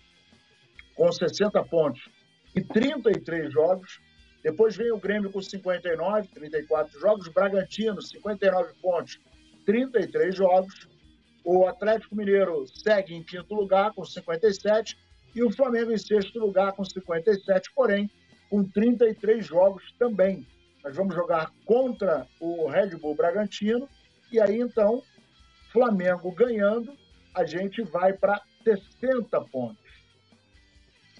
[0.94, 2.08] com 60 pontos
[2.54, 4.00] e 33 jogos.
[4.44, 7.28] Depois vem o Grêmio com 59, 34 jogos.
[7.28, 9.18] Bragantino, 59 pontos,
[9.66, 10.88] 33 jogos.
[11.44, 14.96] O Atlético Mineiro segue em quinto lugar com 57
[15.34, 18.08] e o Flamengo em sexto lugar com 57, porém
[18.48, 20.46] com 33 jogos também.
[20.84, 23.88] Nós vamos jogar contra o Red Bull Bragantino
[24.30, 25.02] e aí então,
[25.70, 26.96] Flamengo ganhando,
[27.34, 29.82] a gente vai para 60 pontos.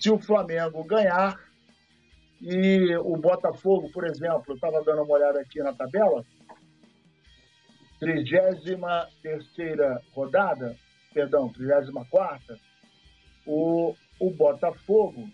[0.00, 1.38] Se o Flamengo ganhar
[2.40, 6.24] e o Botafogo, por exemplo, estava dando uma olhada aqui na tabela,
[8.00, 8.58] 33
[10.12, 10.76] rodada,
[11.14, 12.58] perdão, 34
[13.46, 15.28] o, o Botafogo,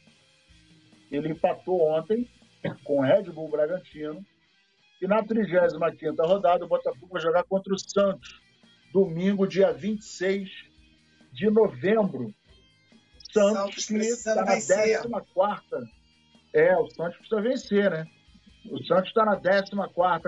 [1.11, 2.29] ele empatou ontem
[2.85, 4.25] com o Red Bull Bragantino.
[5.01, 8.41] E na 35ª rodada, o Botafogo vai jogar contra o Santos,
[8.93, 10.51] domingo, dia 26
[11.33, 12.35] de novembro.
[13.33, 15.09] Santos, Santos que está na 14
[16.53, 18.07] É, o Santos precisa vencer, né?
[18.71, 19.71] O Santos está na 14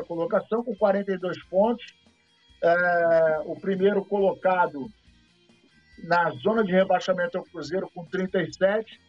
[0.06, 1.84] colocação, com 42 pontos.
[2.62, 4.86] É, o primeiro colocado
[6.04, 9.00] na zona de rebaixamento é o Cruzeiro, com 37.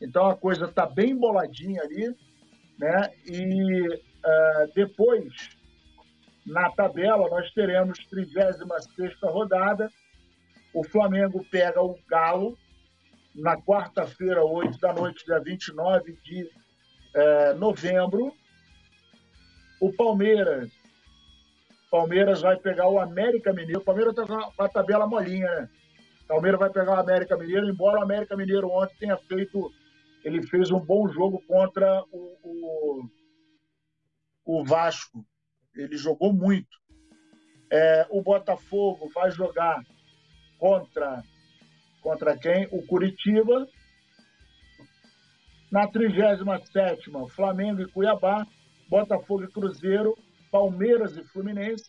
[0.00, 2.14] Então a coisa está bem boladinha ali.
[2.80, 3.12] Né?
[3.26, 5.50] E uh, depois,
[6.46, 9.90] na tabela, nós teremos 36 rodada.
[10.72, 12.56] O Flamengo pega o Galo
[13.34, 18.32] na quarta-feira, 8 da noite, dia 29 de uh, novembro.
[19.78, 20.70] O Palmeiras.
[21.90, 23.80] Palmeiras vai pegar o América Mineiro.
[23.80, 25.68] O Palmeiras está com a tabela molinha, né?
[26.26, 29.70] Palmeiras vai pegar o América Mineiro, embora o América Mineiro ontem tenha feito.
[30.24, 33.10] Ele fez um bom jogo contra o, o,
[34.44, 35.24] o Vasco.
[35.74, 36.78] Ele jogou muito.
[37.72, 39.82] É, o Botafogo vai jogar
[40.58, 41.22] contra
[42.00, 42.66] contra quem?
[42.70, 43.68] O Curitiba.
[45.70, 48.44] Na 37 Flamengo e Cuiabá,
[48.88, 50.18] Botafogo e Cruzeiro,
[50.50, 51.88] Palmeiras e Fluminense,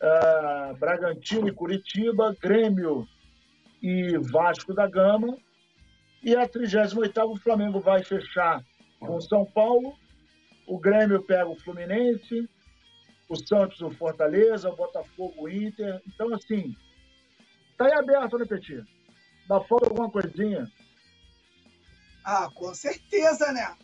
[0.00, 3.06] uh, Bragantino e Curitiba, Grêmio
[3.82, 5.36] e Vasco da Gama.
[6.22, 8.64] E a 38 o Flamengo vai fechar
[9.00, 9.98] com São Paulo,
[10.66, 12.48] o Grêmio pega o Fluminense,
[13.28, 16.00] o Santos o Fortaleza, o Botafogo o Inter.
[16.06, 16.76] Então, assim,
[17.76, 18.84] tá aí aberto, né, Petit?
[19.48, 20.70] Dá falta alguma coisinha?
[22.24, 23.76] Ah, com certeza, né?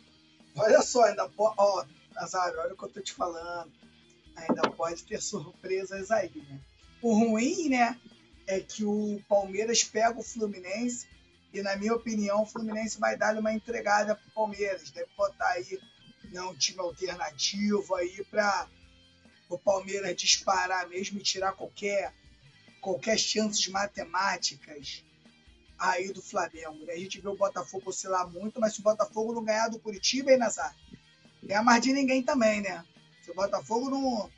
[0.55, 1.55] Olha só, ainda pode.
[1.57, 3.71] Ó, Nazário, olha o que eu tô te falando.
[4.35, 6.59] Ainda pode ter surpresas aí, né?
[7.01, 7.99] O ruim, né,
[8.47, 11.07] é que o Palmeiras pega o Fluminense
[11.53, 14.91] e, na minha opinião, o Fluminense vai dar uma entregada pro Palmeiras.
[14.91, 15.79] Deve botar aí
[16.31, 18.67] né, um time alternativo aí para
[19.49, 22.13] o Palmeiras disparar mesmo e tirar qualquer,
[22.79, 25.03] qualquer chances matemáticas
[25.77, 26.85] aí do Flamengo.
[26.85, 26.93] Né?
[26.93, 30.31] A gente vê o Botafogo oscilar muito, mas se o Botafogo não ganhar do Curitiba,
[30.31, 30.75] hein, Nazar?
[31.41, 32.85] Ganha mais de ninguém também, né?
[33.23, 34.29] Se o Botafogo não,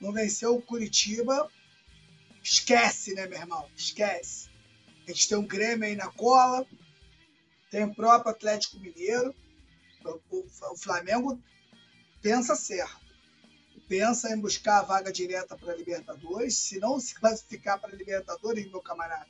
[0.00, 1.50] não venceu o Curitiba,
[2.42, 3.68] esquece, né, meu irmão?
[3.74, 4.53] Esquece.
[5.06, 6.66] A gente tem um Grêmio aí na cola,
[7.70, 9.34] tem o próprio Atlético Mineiro.
[10.04, 11.40] O, o, o Flamengo
[12.22, 13.04] pensa certo.
[13.88, 16.56] Pensa em buscar a vaga direta para a Libertadores.
[16.56, 19.26] Se não se classificar para a Libertadores, meu camarada,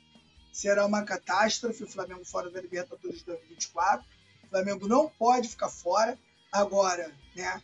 [0.53, 4.05] será uma catástrofe o Flamengo fora da Libertadores 2024.
[4.45, 6.17] O Flamengo não pode ficar fora.
[6.51, 7.61] Agora, né?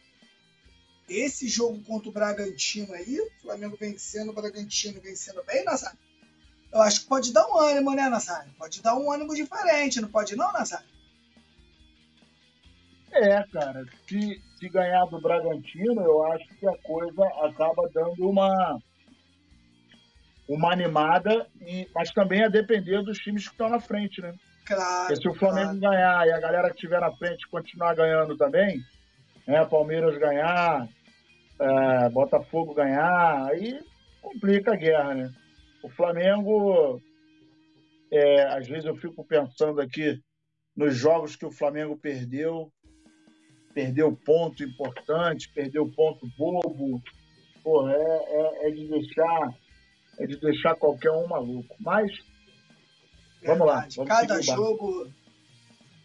[1.08, 5.98] Esse jogo contra o Bragantino aí, o Flamengo vencendo o Bragantino, vencendo bem, Nazário,
[6.74, 8.52] eu acho que pode dar um ânimo, né, Nazário?
[8.58, 10.88] Pode dar um ânimo diferente, não pode não, Nazário?
[13.12, 18.80] É, cara, se, se ganhar do Bragantino, eu acho que a coisa acaba dando uma
[20.48, 24.34] uma animada, e, mas também a depender dos times que estão na frente, né?
[24.66, 25.08] Claro.
[25.08, 25.96] Porque se o Flamengo claro.
[25.96, 28.82] ganhar e a galera que estiver na frente continuar ganhando também,
[29.48, 29.66] né?
[29.66, 30.88] Palmeiras ganhar,
[31.60, 33.80] é, Botafogo ganhar, aí
[34.22, 35.34] complica a guerra, né?
[35.84, 37.02] O Flamengo,
[38.12, 40.22] é, às vezes eu fico pensando aqui
[40.76, 42.72] nos jogos que o Flamengo perdeu,
[43.74, 47.02] perdeu ponto importante, perdeu ponto bobo,
[47.64, 49.58] porra, é, é, é de deixar
[50.20, 51.76] é de deixar qualquer um maluco.
[51.80, 52.12] Mas
[53.44, 53.88] vamos lá.
[53.96, 55.12] Vamos cada jogo,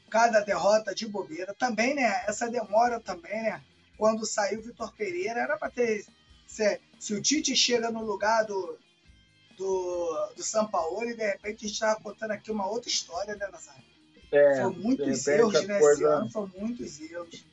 [0.08, 1.54] cada derrota de bobeira.
[1.54, 2.24] Também, né?
[2.26, 3.62] Essa demora também, né?
[3.98, 6.04] Quando saiu o Vitor Pereira, era para ter.
[6.46, 8.78] Se, se, o Tite chega no lugar do,
[9.56, 13.34] do, do São Paulo e de repente a gente estava contando aqui uma outra história,
[13.36, 13.84] né, Nazário?
[14.32, 15.78] É, Foi muitos erros, né?
[15.78, 16.04] Coisa...
[16.04, 17.46] Esse ano foram muitos erros.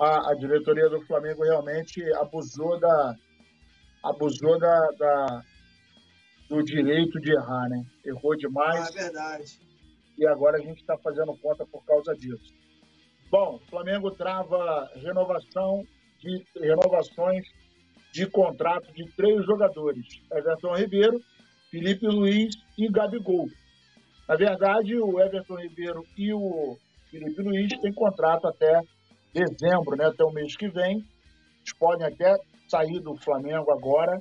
[0.00, 3.16] A, a diretoria do Flamengo realmente abusou da,
[4.02, 5.44] abusou da, da,
[6.48, 7.84] do direito de errar, né?
[8.04, 8.88] Errou demais.
[8.88, 9.60] Ah, é verdade.
[10.18, 12.54] E agora a gente está fazendo conta por causa disso.
[13.30, 15.86] Bom, o Flamengo trava renovação
[16.18, 17.46] de renovações
[18.14, 21.20] de contrato de três jogadores: Everton Ribeiro,
[21.68, 23.48] Felipe Luiz e Gabigol.
[24.28, 26.78] Na verdade, o Everton Ribeiro e o
[27.10, 28.80] Felipe Luiz têm contrato até
[29.32, 30.06] dezembro, né?
[30.06, 30.98] até o mês que vem.
[30.98, 32.36] Eles podem até
[32.68, 34.18] sair do Flamengo agora,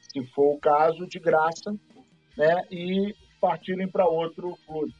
[0.00, 1.70] se for o caso, de graça,
[2.36, 4.92] né, e partirem para outro clube.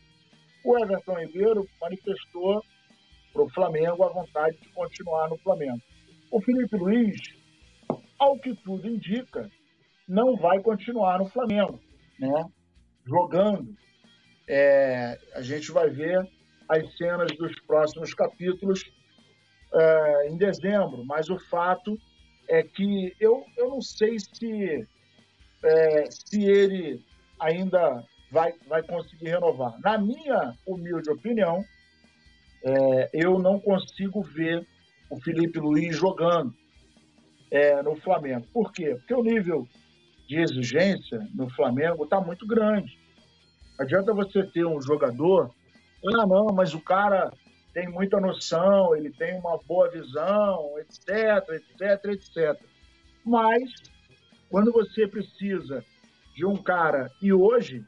[0.64, 2.62] O Everton Ribeiro manifestou
[3.32, 5.80] para o Flamengo a vontade de continuar no Flamengo.
[6.30, 7.20] O Felipe Luiz,
[8.22, 9.50] ao que tudo indica,
[10.06, 11.80] não vai continuar no Flamengo,
[12.20, 12.44] né?
[13.04, 13.76] Jogando.
[14.48, 16.28] É, a gente vai ver
[16.68, 18.84] as cenas dos próximos capítulos
[19.74, 21.98] é, em dezembro, mas o fato
[22.48, 24.86] é que eu, eu não sei se,
[25.64, 27.04] é, se ele
[27.40, 29.78] ainda vai, vai conseguir renovar.
[29.80, 31.64] Na minha humilde opinião,
[32.64, 34.64] é, eu não consigo ver
[35.10, 36.61] o Felipe Luiz jogando
[37.52, 38.46] é, no Flamengo.
[38.50, 38.94] Por quê?
[38.94, 39.68] Porque o nível
[40.26, 42.98] de exigência no Flamengo está muito grande.
[43.78, 45.50] Adianta você ter um jogador,
[46.06, 47.30] ah, não, mas o cara
[47.74, 51.10] tem muita noção, ele tem uma boa visão, etc,
[51.50, 52.60] etc, etc.
[53.24, 53.70] Mas,
[54.48, 55.84] quando você precisa
[56.34, 57.84] de um cara, e hoje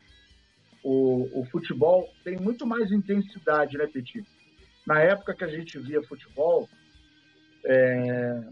[0.83, 4.23] o, o futebol tem muito mais intensidade, né, Petit?
[4.87, 6.69] Na época que a gente via futebol,
[7.65, 8.43] é,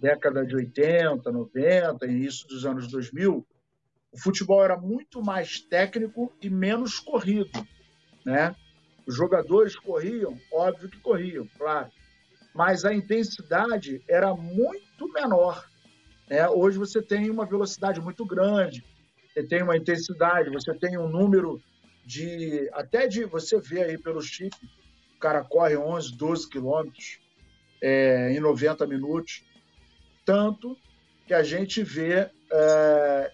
[0.00, 3.46] década de 80, 90, início dos anos 2000,
[4.12, 7.66] o futebol era muito mais técnico e menos corrido,
[8.24, 8.54] né?
[9.06, 11.90] Os jogadores corriam, óbvio que corriam, claro,
[12.54, 15.64] mas a intensidade era muito menor.
[16.28, 16.48] Né?
[16.48, 18.84] Hoje você tem uma velocidade muito grande,
[19.32, 21.60] você tem uma intensidade, você tem um número
[22.04, 24.56] de até de você vê aí pelo chip,
[25.16, 27.18] o cara corre 11, 12 quilômetros
[27.82, 29.44] é, em 90 minutos,
[30.26, 30.76] tanto
[31.26, 33.32] que a gente vê é,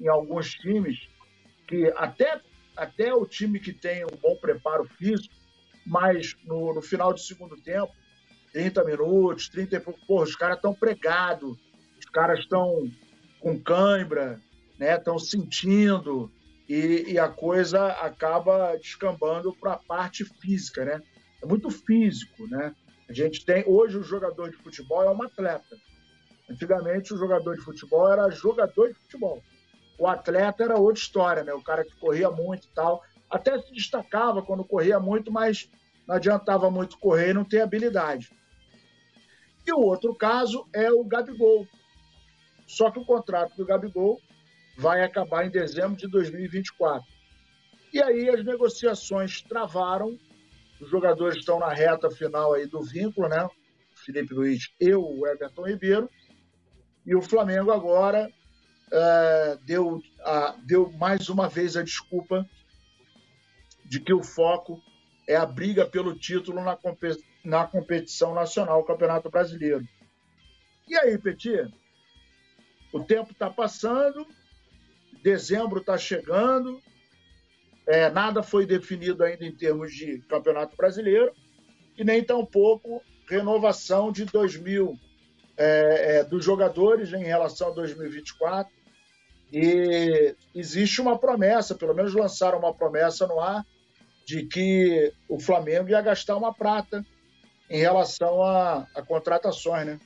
[0.00, 1.08] em alguns times
[1.68, 2.40] que até,
[2.76, 5.34] até o time que tem um bom preparo físico,
[5.84, 7.92] mas no, no final do segundo tempo,
[8.52, 11.56] 30 minutos, 30 e pouco, os caras estão pregados,
[11.98, 12.90] os caras estão
[13.38, 14.40] com cãibra,
[14.78, 14.96] né?
[14.96, 16.30] Estão sentindo
[16.68, 21.02] e, e, a coisa acaba descambando para a parte física, né?
[21.42, 22.74] É muito físico, né?
[23.08, 25.76] A gente tem hoje o jogador de futebol é um atleta.
[26.48, 29.42] Antigamente o jogador de futebol era jogador de futebol.
[29.98, 31.52] O atleta era outra história, né?
[31.52, 35.70] O cara que corria muito e tal, até se destacava quando corria muito, mas
[36.06, 38.30] não adiantava muito correr e não ter habilidade.
[39.66, 41.66] E o outro caso é o Gabigol.
[42.66, 44.20] Só que o contrato do Gabigol
[44.78, 47.04] vai acabar em dezembro de 2024.
[47.92, 50.18] E aí as negociações travaram,
[50.80, 53.48] os jogadores estão na reta final aí do vínculo, né?
[53.94, 56.10] Felipe Luiz e o Everton Ribeiro.
[57.06, 58.28] E o Flamengo agora
[58.90, 62.48] é, deu, a, deu mais uma vez a desculpa
[63.84, 64.82] de que o foco
[65.28, 66.76] é a briga pelo título na,
[67.44, 69.86] na competição nacional, o Campeonato Brasileiro.
[70.88, 71.72] E aí, Petit?
[72.92, 74.26] O tempo está passando,
[75.22, 76.80] Dezembro está chegando,
[77.86, 81.32] é, nada foi definido ainda em termos de Campeonato Brasileiro
[81.96, 84.98] e nem tampouco renovação de 2000
[85.56, 88.72] é, é, dos jogadores em relação a 2024.
[89.52, 93.64] E existe uma promessa, pelo menos lançaram uma promessa no ar,
[94.26, 97.04] de que o Flamengo ia gastar uma prata
[97.70, 100.00] em relação a, a contratações, né?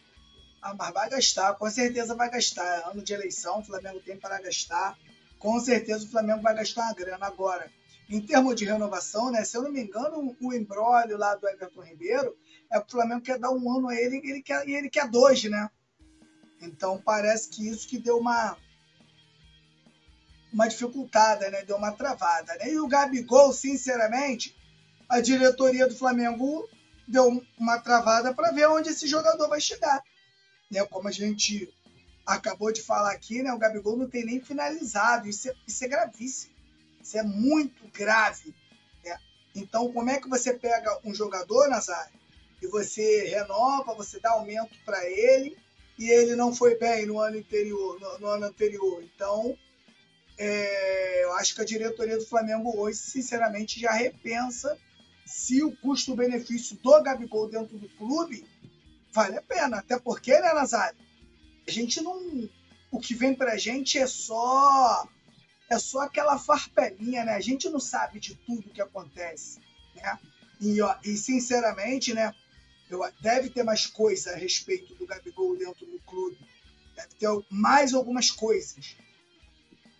[0.63, 2.65] Ah, mas vai gastar, com certeza vai gastar.
[2.65, 4.95] É ano de eleição, o Flamengo tem para gastar
[5.41, 7.27] com certeza o Flamengo vai gastar uma grana.
[7.27, 7.69] Agora,
[8.09, 9.43] em termos de renovação, né?
[9.43, 12.37] Se eu não me engano, o embrólio lá do Everton Ribeiro
[12.71, 14.89] é que o Flamengo quer dar um ano a ele e ele quer, e ele
[14.89, 15.69] quer dois, né?
[16.61, 18.57] Então parece que isso que deu uma
[20.53, 21.65] uma dificultada, né?
[21.65, 22.73] Deu uma travada, né?
[22.73, 24.57] E o Gabigol, sinceramente,
[25.09, 26.69] a diretoria do Flamengo
[27.07, 30.03] deu uma travada para ver onde esse jogador vai chegar,
[30.71, 30.85] né?
[30.87, 31.73] Como a gente
[32.27, 33.53] acabou de falar aqui, né?
[33.53, 35.29] O Gabigol não tem nem finalizado.
[35.29, 36.55] Isso é, isso é gravíssimo.
[37.03, 38.55] Isso é muito grave.
[39.05, 39.17] Né?
[39.55, 42.20] Então, como é que você pega um jogador, Nazário,
[42.63, 45.57] e você renova, você dá aumento para ele,
[45.99, 48.01] e ele não foi bem no ano anterior?
[48.01, 49.03] No, no ano anterior.
[49.03, 49.57] Então,
[50.39, 54.79] é, eu acho que a diretoria do Flamengo hoje, sinceramente, já repensa
[55.27, 58.47] se o custo-benefício do Gabigol dentro do clube
[59.13, 59.79] vale a pena.
[59.79, 60.99] Até porque, né, Nazário?
[61.67, 62.49] a gente não.
[62.91, 65.09] O que vem pra gente é só.
[65.71, 67.35] É só aquela farpelinha, né?
[67.35, 69.61] A gente não sabe de tudo que acontece,
[69.95, 70.19] né?
[70.61, 72.35] E, ó, e sinceramente, né?
[72.91, 76.37] Eu, deve ter mais coisa a respeito do Gabigol dentro do clube.
[76.97, 78.97] Deve ter mais algumas coisas.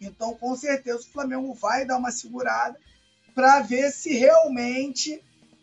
[0.01, 2.79] Então, com certeza, o Flamengo vai dar uma segurada
[3.33, 5.23] para ver se realmente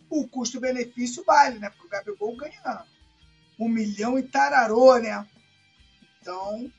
[0.10, 1.70] o custo-benefício vale, né?
[1.70, 2.86] Porque o Gabigol ganha
[3.60, 5.28] um milhão e tararô, né?
[6.22, 6.72] Então,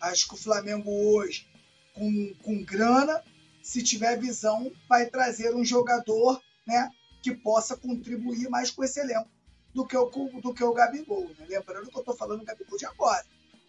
[0.00, 1.46] acho que o Flamengo hoje,
[1.94, 3.22] com, com grana,
[3.62, 6.90] se tiver visão, vai trazer um jogador né,
[7.22, 9.31] que possa contribuir mais com esse elenco
[9.74, 10.06] do que o,
[10.40, 11.28] do que o Gabigol.
[11.38, 11.46] Né?
[11.48, 13.24] Lembrando que eu estou falando do Gabigol de agora.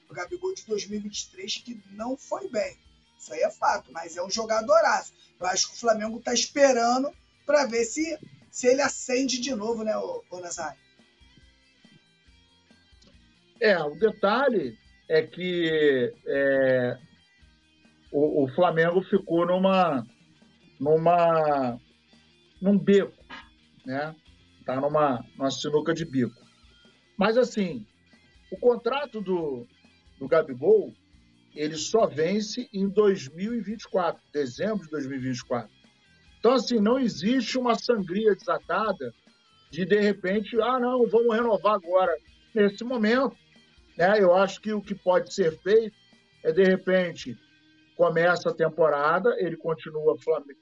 [0.09, 2.77] O Gabigol de 2023 que não foi bem.
[3.17, 5.13] Isso aí é fato, mas é um jogadoraço.
[5.39, 7.11] Eu acho que o Flamengo está esperando
[7.45, 8.17] para ver se,
[8.51, 10.79] se ele acende de novo, né, o, o Nazário?
[13.59, 16.97] É, o detalhe é que é,
[18.11, 20.05] o, o, Flamengo ficou numa,
[20.79, 21.79] numa,
[22.61, 23.23] num beco,
[23.85, 24.13] né?
[24.65, 26.41] Tá numa, numa sinuca de bico.
[27.17, 27.85] Mas assim,
[28.51, 29.67] o contrato do,
[30.19, 30.93] do Gabigol
[31.55, 35.69] ele só vence em 2024, dezembro de 2024.
[36.39, 39.13] Então, assim, não existe uma sangria desatada
[39.71, 42.15] de, de repente, ah, não, vamos renovar agora.
[42.53, 43.35] Nesse momento,
[43.97, 44.19] né?
[44.19, 45.95] Eu acho que o que pode ser feito
[46.43, 47.37] é, de repente,
[47.95, 50.15] começa a temporada, ele continua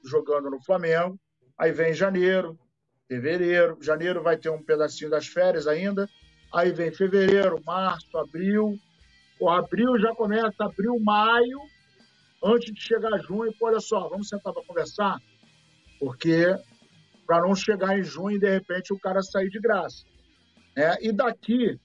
[0.04, 1.18] jogando no Flamengo,
[1.58, 2.58] aí vem janeiro,
[3.12, 6.08] fevereiro, janeiro vai ter um pedacinho das férias ainda,
[6.50, 8.78] aí vem fevereiro, março, abril,
[9.38, 11.60] o abril já começa, abril, maio,
[12.42, 15.18] antes de chegar junho, pô, olha só, vamos sentar para conversar,
[16.00, 16.56] porque
[17.26, 20.04] para não chegar em junho e de repente o cara sair de graça.
[20.74, 20.96] Né?
[21.02, 21.78] E daqui,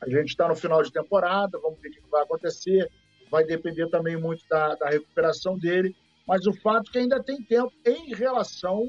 [0.00, 2.88] a gente está no final de temporada, vamos ver o que vai acontecer,
[3.28, 7.42] vai depender também muito da, da recuperação dele, mas o fato é que ainda tem
[7.42, 8.88] tempo em relação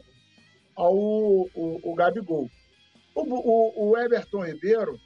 [0.76, 2.50] ao o, o Gabigol.
[3.16, 5.00] O, o, o Everton Ribeiro,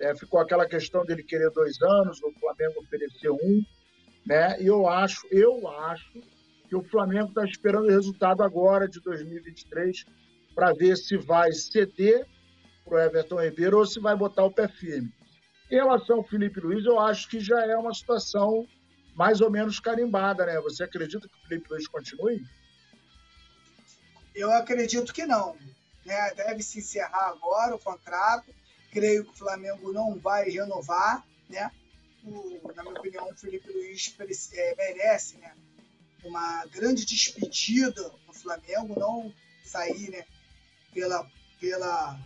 [0.00, 3.62] é, ficou aquela questão dele querer dois anos, o Flamengo ofereceu um,
[4.26, 4.60] né?
[4.60, 6.20] E eu acho, eu acho
[6.68, 10.04] que o Flamengo está esperando o resultado agora de 2023
[10.54, 12.26] para ver se vai ceder
[12.84, 15.10] para o Everton Ribeiro ou se vai botar o pé firme.
[15.70, 18.66] Em relação ao Felipe Luiz, eu acho que já é uma situação
[19.14, 20.60] mais ou menos carimbada, né?
[20.60, 22.42] Você acredita que o Felipe Luiz continue?
[24.34, 25.56] Eu acredito que não.
[26.04, 26.34] Né?
[26.34, 28.54] Deve se encerrar agora o contrato.
[28.90, 31.70] Creio que o Flamengo não vai renovar, né?
[32.24, 34.14] O, na minha opinião, o Felipe Luiz
[34.52, 35.54] é, merece, né?
[36.24, 39.32] Uma grande despedida no Flamengo, não
[39.64, 40.24] sair, né?
[40.92, 42.18] Pela, pela,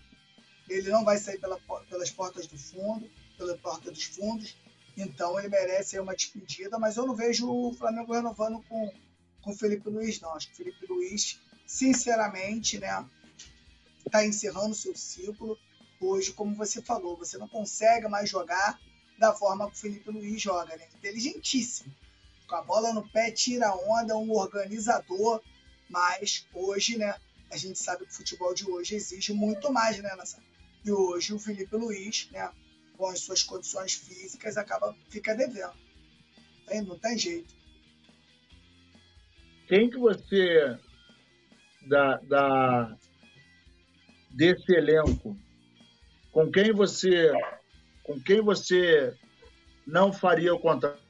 [0.68, 4.56] ele não vai sair pela, pelas portas do fundo, pela porta dos fundos.
[4.96, 8.90] Então ele merece uma despedida, mas eu não vejo o Flamengo renovando com
[9.44, 10.34] com o Felipe Luiz, não.
[10.34, 13.04] Acho que o Felipe Luiz, sinceramente, né,
[14.06, 15.58] está encerrando seu ciclo.
[16.00, 18.78] Hoje, como você falou, você não consegue mais jogar
[19.18, 20.86] da forma que o Felipe Luiz joga, né?
[20.96, 21.94] Inteligentíssimo.
[22.46, 25.42] Com a bola no pé, tira onda, um organizador.
[25.88, 27.14] Mas hoje, né,
[27.50, 30.10] a gente sabe que o futebol de hoje exige muito mais, né?
[30.84, 32.50] E hoje o Felipe Luiz, né,
[32.98, 35.72] com as suas condições físicas, acaba fica devendo.
[36.86, 37.54] Não tem jeito.
[39.66, 40.78] Quem que você
[41.86, 42.96] da, da
[44.30, 45.36] desse elenco,
[46.32, 47.32] com quem você
[48.02, 49.16] com quem você
[49.86, 51.02] não faria o contrato?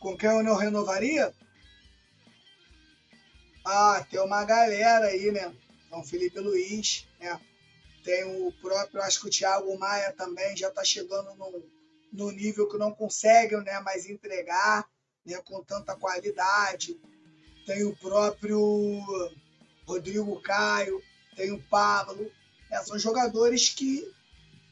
[0.00, 1.32] Com quem eu não renovaria?
[3.64, 5.54] Ah, tem uma galera aí, né?
[5.86, 7.40] Então, Felipe Luiz, né?
[8.04, 11.62] Tem o próprio, acho que o Thiago Maia também já está chegando no,
[12.12, 14.88] no nível que não consegue né, mais entregar
[15.26, 16.98] né, com tanta qualidade.
[17.68, 18.58] Tem o próprio
[19.86, 21.02] Rodrigo Caio,
[21.36, 22.32] tem o Pablo.
[22.70, 22.82] Né?
[22.82, 24.10] São jogadores que.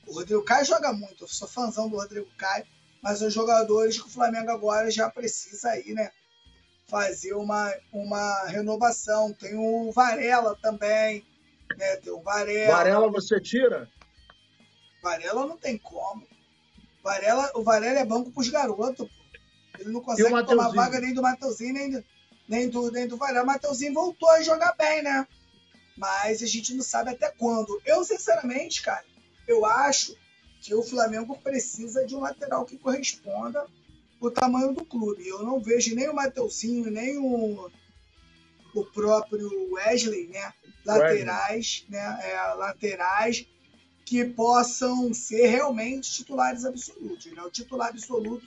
[0.06, 2.64] O Rodrigo Caio joga muito, eu sou fãzão do Rodrigo Caio,
[3.02, 6.10] mas são jogadores que o Flamengo agora já precisa aí, né?
[6.86, 9.30] Fazer uma, uma renovação.
[9.34, 11.22] Tem o Varela também,
[11.76, 11.96] né?
[11.96, 12.76] Tem o Varela.
[12.76, 13.90] Varela você tira?
[15.02, 16.26] Varela não tem como.
[17.04, 19.06] Varela, o Varela é banco para os garotos.
[19.78, 22.04] Ele não consegue tomar vaga nem do Mateuzinho, nem do,
[22.48, 23.44] nem do, nem do Varela.
[23.44, 25.26] Mateuzinho voltou a jogar bem, né?
[25.96, 27.80] mas a gente não sabe até quando.
[27.84, 29.04] Eu, sinceramente, cara,
[29.48, 30.14] eu acho
[30.60, 33.66] que o Flamengo precisa de um lateral que corresponda
[34.20, 35.26] o tamanho do clube.
[35.26, 37.70] Eu não vejo nem o Mateuzinho, nem o,
[38.74, 40.52] o próprio Wesley, né?
[40.84, 42.18] Laterais, né?
[42.22, 43.46] É, laterais
[44.04, 47.26] que possam ser realmente titulares absolutos.
[47.26, 47.42] Né?
[47.42, 48.46] O titular absoluto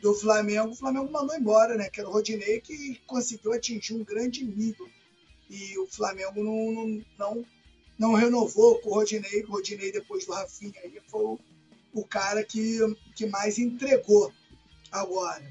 [0.00, 1.90] do Flamengo, o Flamengo mandou embora, né?
[1.90, 4.88] Que era o Rodinei, que conseguiu atingir um grande nível
[5.48, 7.46] e o Flamengo não, não, não,
[7.98, 9.42] não renovou com o Rodinei.
[9.42, 11.38] O Rodinei, depois do Rafinha, aí foi o,
[11.92, 12.78] o cara que,
[13.14, 14.32] que mais entregou
[14.90, 15.44] agora.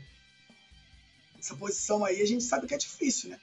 [1.37, 3.39] Essa posição aí a gente sabe que é difícil, né?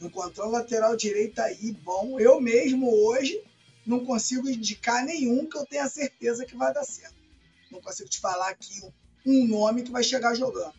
[0.00, 2.18] Encontrar um lateral direito aí bom.
[2.18, 3.42] Eu mesmo hoje
[3.86, 7.14] não consigo indicar nenhum que eu tenha certeza que vai dar certo.
[7.70, 8.80] Não consigo te falar aqui
[9.26, 10.74] um nome que vai chegar jogando.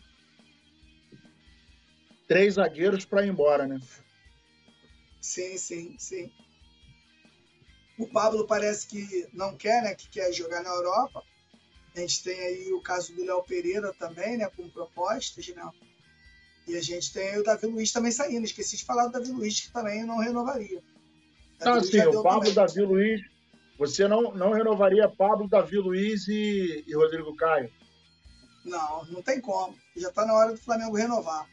[2.26, 3.80] Três zagueiros para ir embora, né?
[5.20, 6.32] Sim, sim, sim.
[7.98, 9.94] O Pablo parece que não quer, né?
[9.94, 11.22] Que quer jogar na Europa.
[11.94, 14.48] A gente tem aí o caso do Léo Pereira também, né?
[14.56, 15.70] Com propostas, né?
[16.66, 18.44] E a gente tem o Davi Luiz também saindo.
[18.44, 20.82] Esqueci de falar do Davi Luiz, que também não renovaria.
[21.58, 22.54] Davi ah, sim, o Pablo, também.
[22.54, 23.20] Davi Luiz.
[23.78, 27.70] Você não, não renovaria Pablo, Davi Luiz e, e Rodrigo Caio?
[28.64, 29.76] Não, não tem como.
[29.96, 31.48] Já está na hora do Flamengo renovar.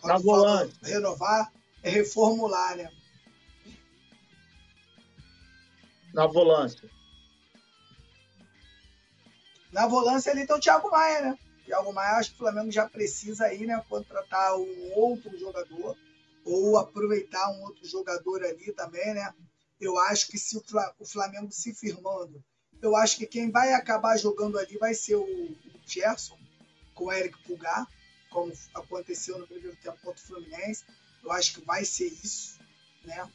[0.00, 0.78] Quando volante.
[0.82, 1.52] Renovar
[1.82, 2.90] é reformular, né?
[6.12, 6.88] Na volância.
[9.72, 11.38] Na volância ali tem o Thiago Maia, né?
[11.64, 13.82] Thiago Maia, acho que o Flamengo já precisa aí, né?
[13.88, 15.96] Contratar um outro jogador
[16.44, 19.34] ou aproveitar um outro jogador ali também, né?
[19.80, 22.42] Eu acho que se o Flamengo se firmando,
[22.82, 25.56] eu acho que quem vai acabar jogando ali vai ser o
[25.86, 26.38] Gerson
[26.94, 27.86] com o Eric Pulgar
[28.34, 30.84] como aconteceu no primeiro tempo contra o Fluminense.
[31.22, 32.58] Eu acho que vai ser isso,
[33.04, 33.30] né?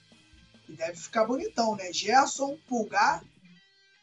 [0.68, 1.92] E deve ficar bonitão, né?
[1.94, 3.24] Gerson, Pulgar,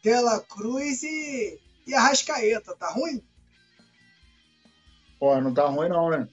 [0.03, 2.74] Dela Cruz e, e Arrascaeta.
[2.74, 3.22] Tá ruim?
[5.20, 6.26] Pô, não tá ruim não, né?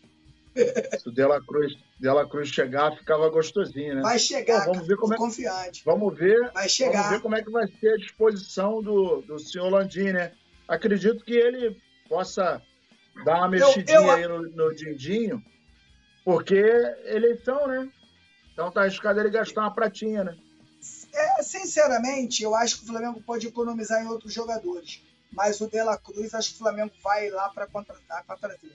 [0.99, 4.01] Se o Dela Cruz, Dela Cruz chegar, ficava gostosinho, né?
[4.01, 5.81] Vai chegar, Pô, vamos ver como é, confiante.
[5.85, 7.01] Vamos ver, vai chegar.
[7.01, 10.33] vamos ver como é que vai ser a disposição do, do senhor Landim, né?
[10.67, 12.61] Acredito que ele possa
[13.23, 14.11] dar uma mexidinha eu, eu...
[14.11, 15.41] aí no, no Dindinho,
[16.25, 16.61] porque
[17.05, 17.89] eleição, né?
[18.51, 20.37] Então tá arriscado ele gastar uma pratinha, né?
[21.13, 25.01] É, sinceramente, eu acho que o Flamengo pode economizar em outros jogadores.
[25.31, 28.73] Mas o De La Cruz, acho que o Flamengo vai lá para contratar, para trazer.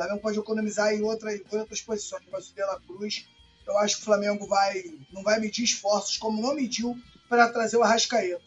[0.00, 3.28] Flamengo pode economizar em, outra, em outras posições, mas o De Cruz,
[3.66, 4.82] eu acho que o Flamengo vai,
[5.12, 6.96] não vai medir esforços como não mediu
[7.28, 8.40] para trazer o Arrascaeta.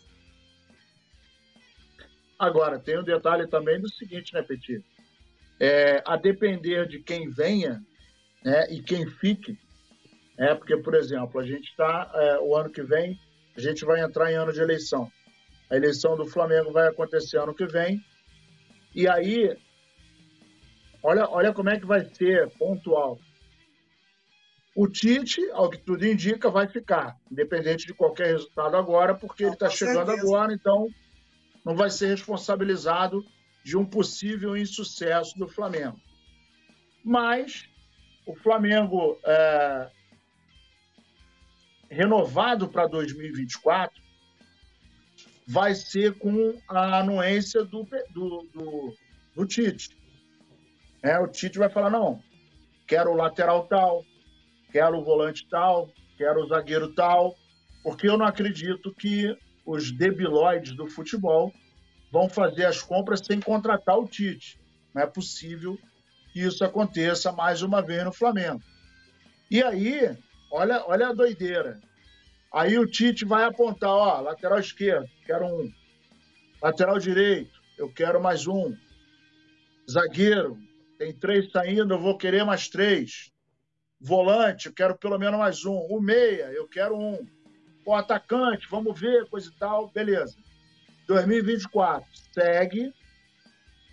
[2.40, 4.84] Agora, tem um detalhe também do seguinte, né, Petit?
[5.60, 7.82] É, a depender de quem venha
[8.44, 9.58] né, e quem fique,
[10.38, 13.18] é porque, por exemplo, a gente está, é, o ano que vem,
[13.56, 15.10] a gente vai entrar em ano de eleição.
[15.70, 18.04] A eleição do Flamengo vai acontecer ano que vem.
[18.94, 19.56] E aí,
[21.04, 23.20] olha, olha como é que vai ser pontual.
[24.76, 29.54] O Tite, ao que tudo indica, vai ficar, independente de qualquer resultado agora, porque ele
[29.54, 30.28] está chegando certeza.
[30.28, 30.88] agora, então
[31.64, 33.24] não vai ser responsabilizado
[33.64, 36.00] de um possível insucesso do Flamengo.
[37.04, 37.70] Mas
[38.26, 39.92] o Flamengo é,
[41.90, 44.02] renovado para 2024
[45.48, 48.96] vai ser com a anuência do, do, do,
[49.36, 50.03] do Tite.
[51.04, 52.24] É, o Tite vai falar: não,
[52.88, 54.06] quero o lateral tal,
[54.72, 57.36] quero o volante tal, quero o zagueiro tal,
[57.84, 61.54] porque eu não acredito que os debilóides do futebol
[62.10, 64.58] vão fazer as compras sem contratar o Tite.
[64.94, 65.78] Não é possível
[66.32, 68.62] que isso aconteça mais uma vez no Flamengo.
[69.52, 70.18] E aí,
[70.52, 71.82] olha, olha a doideira.
[72.54, 75.70] Aí o Tite vai apontar, ó, lateral esquerdo, quero um.
[76.62, 78.74] Lateral direito, eu quero mais um.
[79.90, 80.58] Zagueiro,
[81.04, 83.30] tem três saindo, eu vou querer mais três.
[84.00, 85.76] Volante, eu quero pelo menos mais um.
[85.76, 87.28] O meia, eu quero um.
[87.86, 90.38] O atacante, vamos ver, coisa e tal, beleza.
[91.06, 92.94] 2024 segue,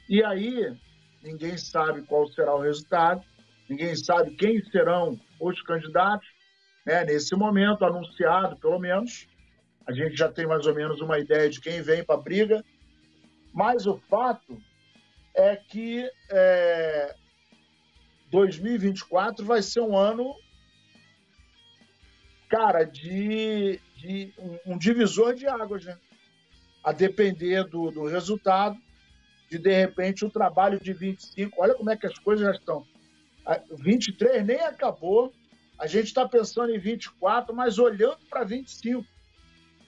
[0.09, 0.73] e aí
[1.21, 3.25] ninguém sabe qual será o resultado,
[3.69, 6.29] ninguém sabe quem serão os candidatos,
[6.87, 9.27] né, nesse momento, anunciado pelo menos.
[9.85, 12.65] A gente já tem mais ou menos uma ideia de quem vem para a briga,
[13.53, 14.63] mas o fato
[15.35, 17.15] é que é,
[18.31, 20.35] 2024 vai ser um ano,
[22.49, 25.99] cara, de, de um, um divisor de águas, né?
[26.83, 28.79] A depender do, do resultado,
[29.51, 31.61] de de repente o trabalho de 25.
[31.61, 32.87] Olha como é que as coisas já estão.
[33.79, 35.33] 23 nem acabou,
[35.79, 39.05] a gente está pensando em 24, mas olhando para 25,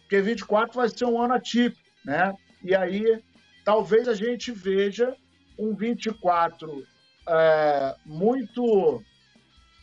[0.01, 2.35] porque 24 vai ser um ano atípico, né?
[2.63, 3.23] E aí
[3.65, 5.17] talvez a gente veja
[5.63, 6.87] um 24
[7.29, 9.03] é, muito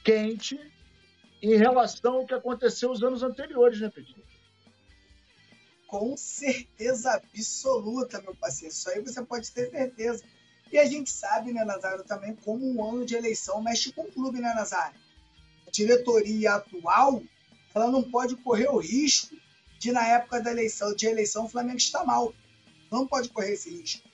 [0.03, 0.59] quente
[1.41, 4.15] em relação ao que aconteceu nos anos anteriores, né, Petit?
[5.87, 8.73] Com certeza absoluta, meu parceiro.
[8.73, 10.23] Isso aí você pode ter certeza.
[10.71, 14.11] E a gente sabe, né, Nazário, também como um ano de eleição mexe com o
[14.11, 14.99] clube, né, Nazário?
[15.71, 17.21] diretoria atual,
[17.73, 19.35] ela não pode correr o risco
[19.77, 22.33] de, na época da eleição, de eleição, o Flamengo estar mal.
[22.91, 24.08] Não pode correr esse risco.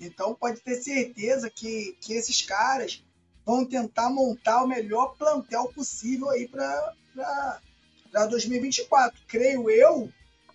[0.00, 3.04] Então, pode ter certeza que, que esses caras
[3.44, 7.60] vão tentar montar o melhor plantel possível aí para
[8.28, 9.20] 2024.
[9.26, 10.10] Creio eu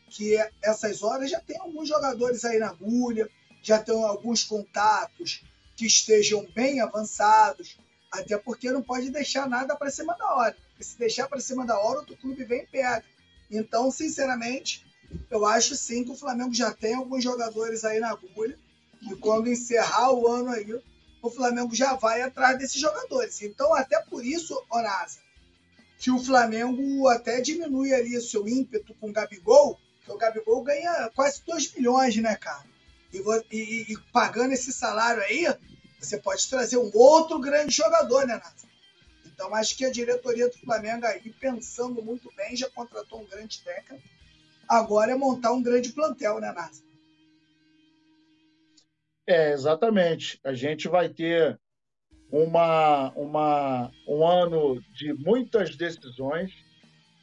[0.09, 3.29] que essas horas já tem alguns jogadores aí na agulha,
[3.61, 5.43] já tem alguns contatos
[5.75, 7.77] que estejam bem avançados,
[8.11, 10.55] até porque não pode deixar nada para cima da hora.
[10.69, 13.03] Porque se deixar para cima da hora, outro clube vem e pega.
[13.51, 14.85] Então, sinceramente,
[15.29, 18.57] eu acho sim que o Flamengo já tem alguns jogadores aí na agulha.
[19.01, 20.81] E quando encerrar o ano aí,
[21.21, 23.41] o Flamengo já vai atrás desses jogadores.
[23.41, 25.19] Então, até por isso, Onasa,
[25.97, 30.63] que o Flamengo até diminui ali o seu ímpeto com o Gabigol, que o Gabigol
[30.63, 32.63] ganha quase 2 milhões, né, cara?
[33.11, 33.17] E,
[33.51, 35.45] e, e, pagando esse salário aí,
[35.99, 38.67] você pode trazer um outro grande jogador, né, Nasa?
[39.25, 43.61] Então, acho que a diretoria do Flamengo aí, pensando muito bem, já contratou um grande
[43.63, 44.03] técnico.
[44.67, 46.84] Agora é montar um grande plantel, né, Nasa?
[49.27, 50.39] É, exatamente.
[50.43, 51.59] A gente vai ter
[52.31, 56.51] uma, uma, um ano de muitas decisões,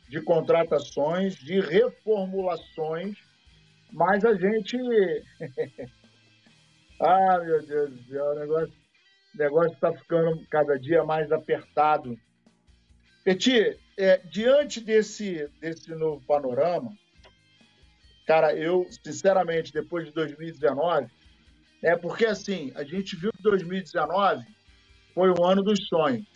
[0.08, 3.16] de contratações, de reformulações,
[3.92, 4.76] mas a gente
[7.00, 8.82] Ah, meu Deus do céu, o negócio
[9.34, 12.18] negócio está ficando cada dia mais apertado.
[13.24, 16.92] Peti, é, diante desse, desse novo panorama,
[18.26, 21.08] cara, eu, sinceramente, depois de 2019,
[21.82, 24.46] é porque assim, a gente viu que 2019
[25.14, 26.26] foi o ano dos sonhos.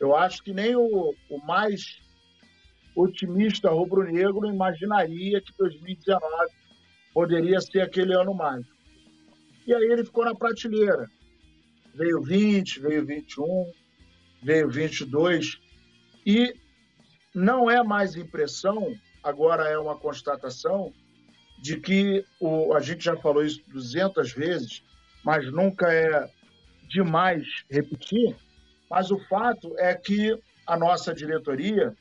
[0.00, 2.00] Eu acho que nem o, o mais
[2.96, 6.24] otimista rubro-negro imaginaria que 2019
[7.12, 8.74] poderia ser aquele ano mágico.
[9.66, 11.08] E aí ele ficou na prateleira.
[11.94, 13.72] Veio 20, veio 21,
[14.42, 15.58] veio 22.
[16.26, 16.54] E
[17.34, 20.92] não é mais impressão, agora é uma constatação,
[21.58, 24.82] de que o, a gente já falou isso 200 vezes,
[25.24, 26.30] mas nunca é
[26.88, 28.36] demais repetir.
[28.90, 31.94] Mas o fato é que a nossa diretoria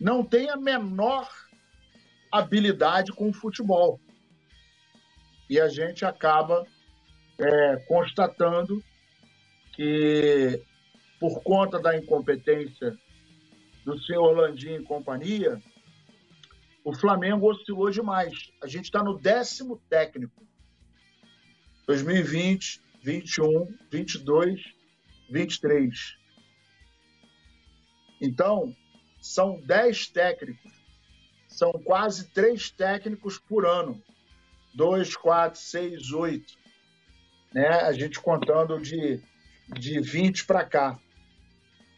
[0.00, 1.28] não tem a menor
[2.30, 4.00] habilidade com o futebol.
[5.48, 6.66] E a gente acaba
[7.38, 8.82] é, constatando
[9.74, 10.60] que,
[11.20, 12.96] por conta da incompetência
[13.84, 15.60] do senhor Landim e companhia,
[16.86, 18.52] o Flamengo oscilou demais.
[18.62, 20.46] A gente está no décimo técnico.
[21.84, 24.62] 2020, 21, 22,
[25.28, 26.16] 23.
[28.20, 28.72] Então,
[29.20, 30.72] são 10 técnicos.
[31.48, 34.00] São quase três técnicos por ano.
[34.76, 36.54] 2, 4, 6, 8.
[37.52, 37.66] Né?
[37.66, 39.20] A gente contando de,
[39.76, 40.96] de 20 para cá.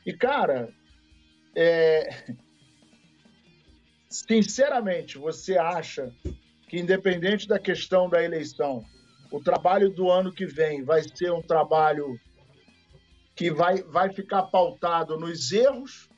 [0.06, 0.72] E, cara,
[1.54, 2.34] é...
[4.08, 6.12] sinceramente, você acha
[6.68, 8.84] que, independente da questão da eleição,
[9.30, 12.18] o trabalho do ano que vem vai ser um trabalho
[13.36, 16.08] que vai, vai ficar pautado nos erros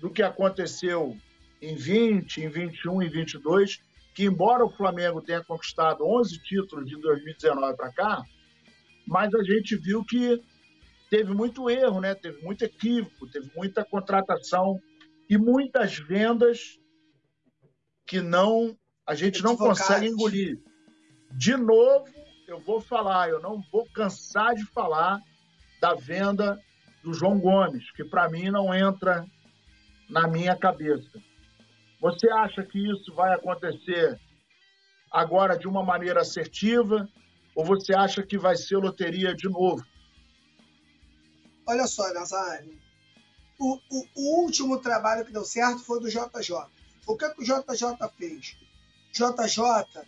[0.00, 1.16] do que aconteceu
[1.60, 3.80] em 20, em 21 e 22,
[4.14, 8.22] que embora o Flamengo tenha conquistado 11 títulos de 2019 para cá,
[9.06, 10.42] mas a gente viu que
[11.08, 12.14] teve muito erro, né?
[12.14, 14.80] Teve muito equívoco, teve muita contratação
[15.28, 16.78] e muitas vendas
[18.12, 20.60] que não a gente não consegue engolir.
[21.30, 22.04] De novo,
[22.46, 25.18] eu vou falar, eu não vou cansar de falar
[25.80, 26.60] da venda
[27.02, 29.26] do João Gomes, que para mim não entra
[30.10, 31.18] na minha cabeça.
[32.02, 34.20] Você acha que isso vai acontecer
[35.10, 37.08] agora de uma maneira assertiva
[37.54, 39.82] ou você acha que vai ser loteria de novo?
[41.66, 42.78] Olha só, Nazário.
[43.58, 46.81] O, o, o, último trabalho que deu certo foi do JJ.
[47.06, 48.56] O que, é que o JJ fez?
[49.12, 50.06] JJ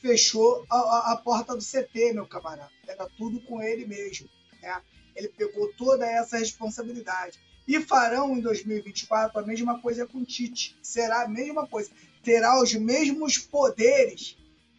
[0.00, 2.70] fechou a, a, a, porta do CT, meu camarada.
[2.86, 4.28] Era tudo com ele mesmo.
[4.62, 4.82] Né?
[5.14, 7.38] Ele pegou toda essa responsabilidade.
[7.66, 10.78] E farão em 2024 a mesma coisa com o Tite.
[10.82, 11.90] Será a mesma coisa.
[12.22, 14.38] Terá os mesmos poderes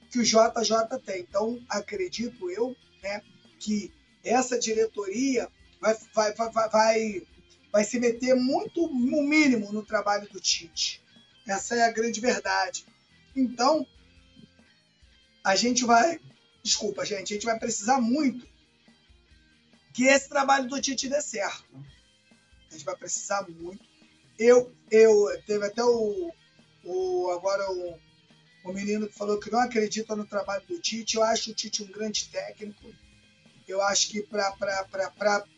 [0.10, 1.22] que o JJ tem.
[1.22, 3.22] Então, acredito eu né,
[3.60, 3.94] que
[4.24, 5.48] essa diretoria
[5.80, 7.28] vai, vai, vai, vai,
[7.72, 11.02] vai se meter muito, no mínimo, no trabalho do Tite.
[11.50, 12.86] Essa é a grande verdade.
[13.36, 13.86] Então,
[15.44, 16.20] a gente vai.
[16.62, 18.48] Desculpa, gente, a gente vai precisar muito
[19.92, 21.66] que esse trabalho do Tite dê certo.
[22.70, 23.84] A gente vai precisar muito.
[24.38, 26.32] Eu, eu teve até o,
[26.86, 28.00] o agora o,
[28.66, 31.16] o menino que falou que não acredita no trabalho do Tite.
[31.16, 32.94] Eu acho o Tite um grande técnico.
[33.68, 34.54] Eu acho que para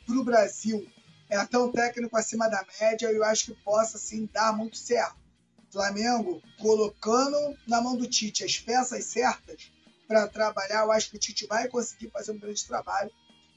[0.08, 0.90] o Brasil
[1.30, 3.12] é até um técnico acima da média.
[3.12, 5.21] Eu acho que possa sim dar muito certo.
[5.72, 9.72] Flamengo colocando na mão do Tite as peças certas
[10.08, 13.10] para trabalhar, eu acho que o Tite vai conseguir fazer um grande trabalho.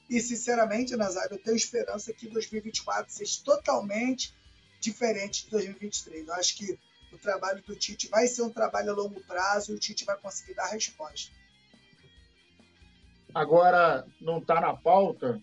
[0.09, 4.33] E, sinceramente, Nazário, eu tenho esperança que 2024 seja totalmente
[4.79, 6.27] diferente de 2023.
[6.27, 6.79] Eu acho que
[7.11, 10.17] o trabalho do Tite vai ser um trabalho a longo prazo e o Tite vai
[10.17, 11.31] conseguir dar resposta.
[13.33, 15.41] Agora, não está na pauta,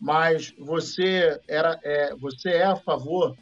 [0.00, 3.36] mas você, era, é, você é a favor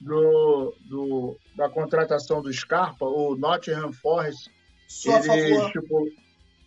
[0.00, 4.50] do, do, da contratação do Scarpa, o Nottingham Forest.
[4.88, 6.08] Sou ele estipulou,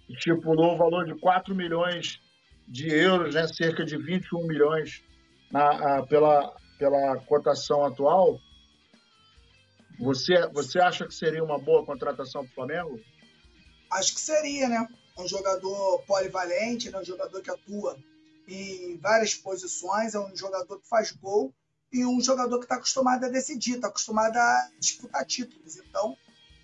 [0.10, 2.20] estipulou o valor de 4 milhões
[2.68, 5.04] de euros, né, cerca de 21 milhões
[5.52, 8.40] na, a, pela, pela cotação atual.
[10.00, 13.00] Você, você acha que seria uma boa contratação para o Flamengo?
[13.92, 14.88] Acho que seria, né?
[15.18, 17.00] Um jogador polivalente, né?
[17.00, 17.98] um jogador que atua
[18.48, 21.54] em várias posições, é um jogador que faz gol
[21.96, 25.78] e um jogador que está acostumado a decidir, está acostumado a disputar títulos.
[25.78, 26.18] Então,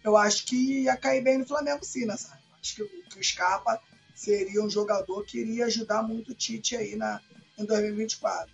[0.04, 2.18] eu acho que ia cair bem no Flamengo sim, né?
[2.18, 2.42] Sabe?
[2.60, 3.82] Acho que, que o Scarpa
[4.14, 7.22] seria um jogador que iria ajudar muito o Tite aí na,
[7.58, 8.54] em 2024.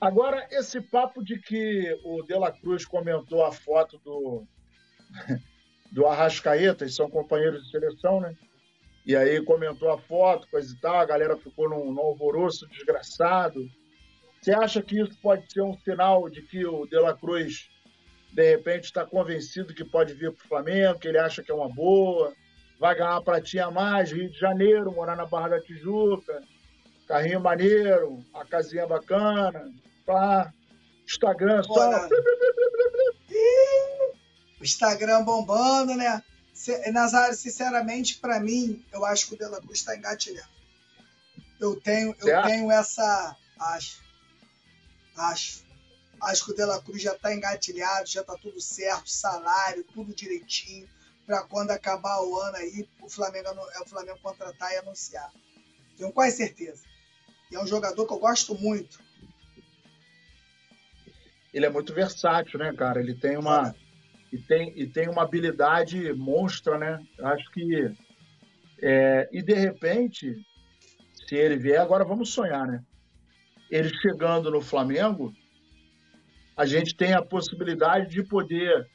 [0.00, 4.46] Agora, esse papo de que o De La Cruz comentou a foto do,
[5.90, 8.36] do Arrascaeta, são companheiros de seleção, né?
[9.04, 13.68] E aí comentou a foto, coisa e tal, a galera ficou num, num alvoroço desgraçado.
[14.40, 17.68] Você acha que isso pode ser um sinal de que o De La Cruz,
[18.32, 21.54] de repente, está convencido que pode vir para o Flamengo, que ele acha que é
[21.54, 22.32] uma boa?
[22.78, 26.42] vai ganhar uma pratinha a mais, Rio de Janeiro, morar na Barra da Tijuca.
[27.06, 29.72] Carrinho maneiro, a casinha bacana,
[30.06, 30.52] pá.
[31.06, 32.08] Instagram só.
[34.60, 36.22] O Instagram bombando, né?
[36.92, 40.48] Nazário, sinceramente, para mim, eu acho que o Dela Cruz está engatilhando.
[41.58, 43.36] Eu tenho, eu tenho essa.
[43.58, 44.02] Acho.
[45.18, 45.66] Acho.
[46.20, 50.88] Acho que o Dela Cruz já está engatilhado, já está tudo certo, salário, tudo direitinho,
[51.26, 55.30] para quando acabar o ano aí, o Flamengo, é o Flamengo contratar e anunciar.
[55.96, 56.82] Tenho quase certeza.
[57.50, 59.00] E é um jogador que eu gosto muito.
[61.52, 63.00] Ele é muito versátil, né, cara?
[63.00, 63.74] Ele tem uma.
[64.30, 67.04] E tem, e tem uma habilidade monstra, né?
[67.20, 67.94] Acho que.
[68.80, 70.36] É, e de repente,
[71.26, 72.84] se ele vier, agora vamos sonhar, né?
[73.70, 75.32] Ele chegando no Flamengo,
[76.56, 78.88] a gente tem a possibilidade de poder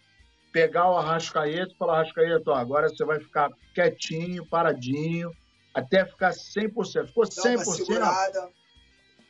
[0.51, 5.31] pegar o Arrascaeta e falar, Arrascaeta, ó, agora você vai ficar quietinho, paradinho,
[5.73, 7.07] até ficar 100%.
[7.07, 8.49] Ficou 100%.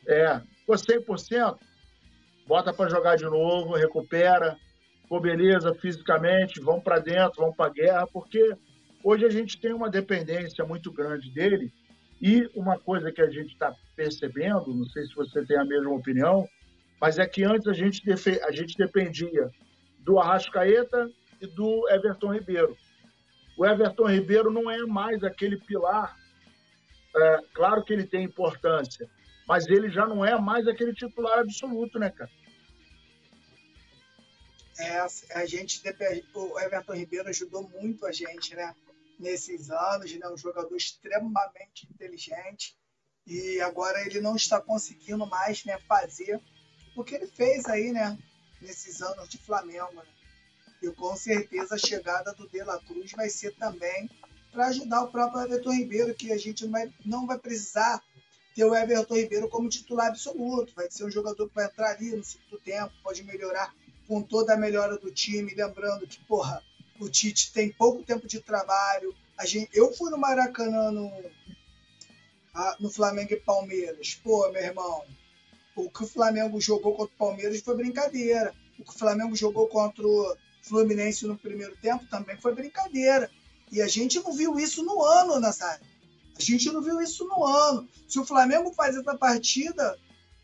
[0.06, 1.58] É, ficou 100%,
[2.46, 4.58] bota para jogar de novo, recupera,
[5.02, 8.54] ficou beleza fisicamente, vão para dentro, vão para a guerra, porque
[9.02, 11.72] hoje a gente tem uma dependência muito grande dele
[12.26, 15.90] e uma coisa que a gente está percebendo, não sei se você tem a mesma
[15.90, 16.48] opinião,
[16.98, 18.02] mas é que antes a gente,
[18.42, 19.50] a gente dependia
[19.98, 22.78] do Arrascaeta e do Everton Ribeiro.
[23.58, 26.16] O Everton Ribeiro não é mais aquele pilar,
[27.14, 29.06] é, claro que ele tem importância,
[29.46, 32.30] mas ele já não é mais aquele titular absoluto, né, cara?
[34.78, 34.98] É,
[35.34, 35.82] a gente,
[36.32, 38.74] o Everton Ribeiro ajudou muito a gente, né?
[39.18, 40.28] Nesses anos, né?
[40.28, 42.76] Um jogador extremamente inteligente
[43.26, 45.78] e agora ele não está conseguindo mais, né?
[45.88, 46.40] Fazer
[46.96, 48.18] o que ele fez aí, né?
[48.60, 49.92] Nesses anos de Flamengo.
[49.94, 50.06] Né?
[50.82, 54.10] E com certeza a chegada do De La Cruz vai ser também
[54.52, 58.02] para ajudar o próprio Everton Ribeiro, que a gente não vai, não vai precisar
[58.54, 60.74] ter o Everton Ribeiro como titular absoluto.
[60.74, 63.74] Vai ser um jogador que vai entrar ali no segundo tempo, pode melhorar
[64.06, 65.54] com toda a melhora do time.
[65.54, 66.62] Lembrando que, porra,
[66.98, 69.14] o Tite tem pouco tempo de trabalho.
[69.36, 71.10] A gente, eu fui no Maracanã no,
[72.78, 74.14] no Flamengo e Palmeiras.
[74.22, 75.04] Pô, meu irmão,
[75.76, 78.54] o que o Flamengo jogou contra o Palmeiras foi brincadeira.
[78.78, 83.30] O que o Flamengo jogou contra o Fluminense no primeiro tempo também foi brincadeira.
[83.70, 85.84] E a gente não viu isso no ano, Nazário.
[86.36, 87.88] A gente não viu isso no ano.
[88.08, 89.98] Se o Flamengo faz essa partida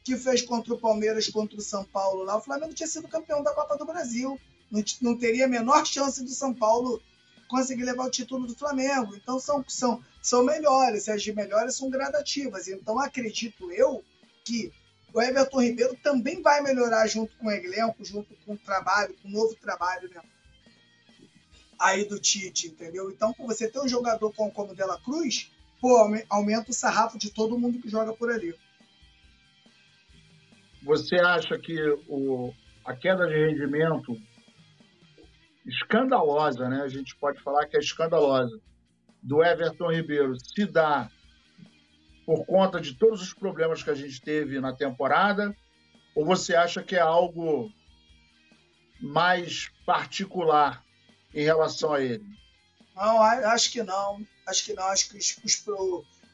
[0.04, 3.42] que fez contra o Palmeiras, contra o São Paulo lá, o Flamengo tinha sido campeão
[3.42, 4.38] da Copa do Brasil.
[4.70, 7.02] Não, não teria a menor chance do São Paulo
[7.48, 9.16] conseguir levar o título do Flamengo.
[9.16, 12.68] Então são, são, são melhores, as melhores são gradativas.
[12.68, 14.04] Então acredito eu
[14.44, 14.72] que
[15.12, 19.28] o Everton Ribeiro também vai melhorar junto com o elenco, junto com o trabalho, com
[19.28, 20.22] o novo trabalho né?
[21.78, 23.10] aí do Tite, entendeu?
[23.10, 25.50] Então, por você ter um jogador como, como Dela Cruz,
[25.80, 25.96] pô,
[26.28, 28.54] aumenta o sarrafo de todo mundo que joga por ali.
[30.82, 31.76] Você acha que
[32.08, 32.52] o,
[32.84, 34.16] a queda de rendimento
[35.66, 36.82] escandalosa, né?
[36.82, 38.60] A gente pode falar que é escandalosa,
[39.22, 41.10] do Everton Ribeiro se dá
[42.24, 45.54] por conta de todos os problemas que a gente teve na temporada?
[46.14, 47.70] Ou você acha que é algo
[49.00, 50.84] mais particular
[51.34, 52.24] em relação a ele?
[52.94, 54.24] Não, acho que não.
[54.46, 54.84] Acho que não.
[54.84, 55.64] Acho que os, os,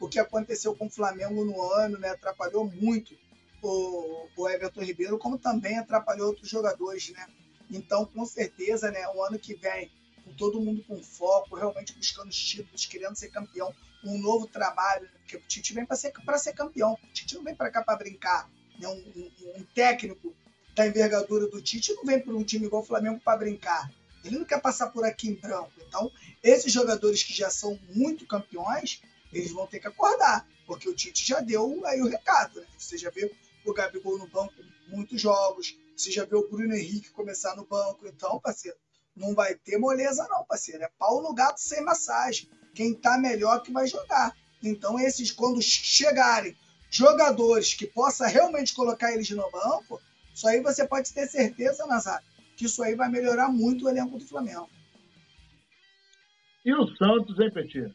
[0.00, 3.16] o que aconteceu com o Flamengo no ano né, atrapalhou muito
[3.62, 7.26] o, o Everton Ribeiro, como também atrapalhou outros jogadores, né?
[7.70, 9.90] Então, com certeza, né, o ano que vem,
[10.24, 15.04] com todo mundo com foco, realmente buscando os títulos, querendo ser campeão, um novo trabalho,
[15.04, 15.10] né?
[15.18, 16.94] porque o Tite vem para ser, ser campeão.
[17.02, 18.48] O Tite não vem para cá para brincar.
[18.78, 18.88] Né?
[18.88, 20.34] Um, um, um, técnico
[20.74, 23.90] da envergadura do Tite não vem para um time igual o Flamengo para brincar.
[24.24, 25.72] Ele não quer passar por aqui em branco.
[25.86, 26.10] Então,
[26.42, 29.00] esses jogadores que já são muito campeões,
[29.32, 32.60] eles vão ter que acordar, porque o Tite já deu aí o recado.
[32.60, 32.66] Né?
[32.76, 33.30] Você já viu
[33.64, 34.54] o Gabigol no banco
[34.88, 38.07] muitos jogos, você já viu o Bruno Henrique começar no banco.
[38.07, 38.76] Então, parceiro,
[39.16, 40.84] não vai ter moleza, não, parceiro.
[40.84, 44.36] É pau no gato sem massagem quem está melhor que vai jogar.
[44.62, 46.55] Então, esses, quando chegarem
[46.90, 50.01] jogadores que possa realmente colocar eles no banco,
[50.34, 52.26] isso aí você pode ter certeza, Nazário,
[52.57, 54.68] que isso aí vai melhorar muito o elenco do Flamengo.
[56.64, 57.94] E o Santos, hein, Petir?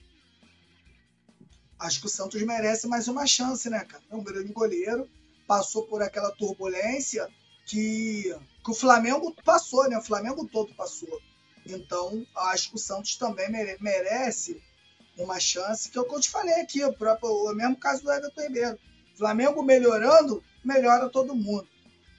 [1.79, 4.03] Acho que o Santos merece mais uma chance, né, cara?
[4.09, 5.09] É um grande goleiro,
[5.47, 7.27] passou por aquela turbulência
[7.71, 9.97] que, que o Flamengo passou, né?
[9.97, 11.21] O Flamengo todo passou.
[11.65, 13.49] Então, acho que o Santos também
[13.79, 14.61] merece
[15.17, 18.03] uma chance, que é o que eu te falei aqui, o, próprio, o mesmo caso
[18.03, 18.79] do Everton Ribeiro.
[19.15, 21.67] Flamengo melhorando, melhora todo mundo.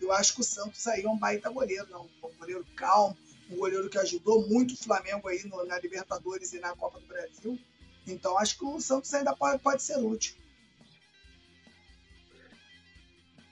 [0.01, 2.09] Eu acho que o Santos aí é um baita goleiro, não?
[2.23, 3.17] um goleiro calmo,
[3.51, 7.07] um goleiro que ajudou muito o Flamengo aí no, na Libertadores e na Copa do
[7.07, 7.59] Brasil.
[8.07, 10.35] Então acho que o Santos ainda pode, pode ser útil.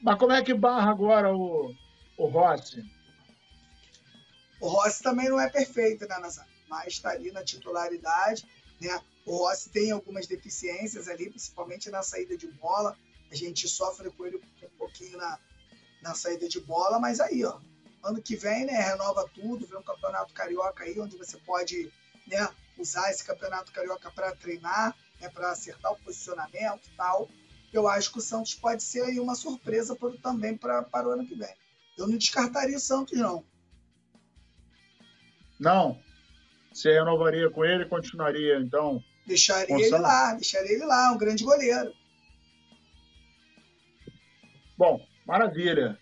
[0.00, 1.74] Mas como é que barra agora o,
[2.20, 2.84] o Rossi?
[4.60, 6.46] O Rossi também não é perfeito, né, Nazar?
[6.68, 8.46] Mas está ali na titularidade,
[8.78, 9.00] né?
[9.24, 12.94] O Rossi tem algumas deficiências ali, principalmente na saída de bola.
[13.30, 15.38] A gente sofre com ele um pouquinho na,
[16.02, 17.58] na saída de bola, mas aí, ó,
[18.02, 21.90] ano que vem, né, renova tudo, vem um campeonato carioca aí, onde você pode,
[22.26, 22.46] né,
[22.76, 27.30] usar esse campeonato carioca para treinar, né, para acertar o posicionamento e tal.
[27.72, 31.12] Eu acho que o Santos pode ser aí uma surpresa por, também pra, para o
[31.12, 31.54] ano que vem.
[32.00, 33.44] Eu não descartaria Santos, não.
[35.58, 36.00] Não.
[36.72, 39.02] Você renovaria com ele continuaria, então?
[39.26, 41.92] Deixaria ele lá, deixaria ele lá, um grande goleiro.
[44.78, 45.98] Bom, maravilha.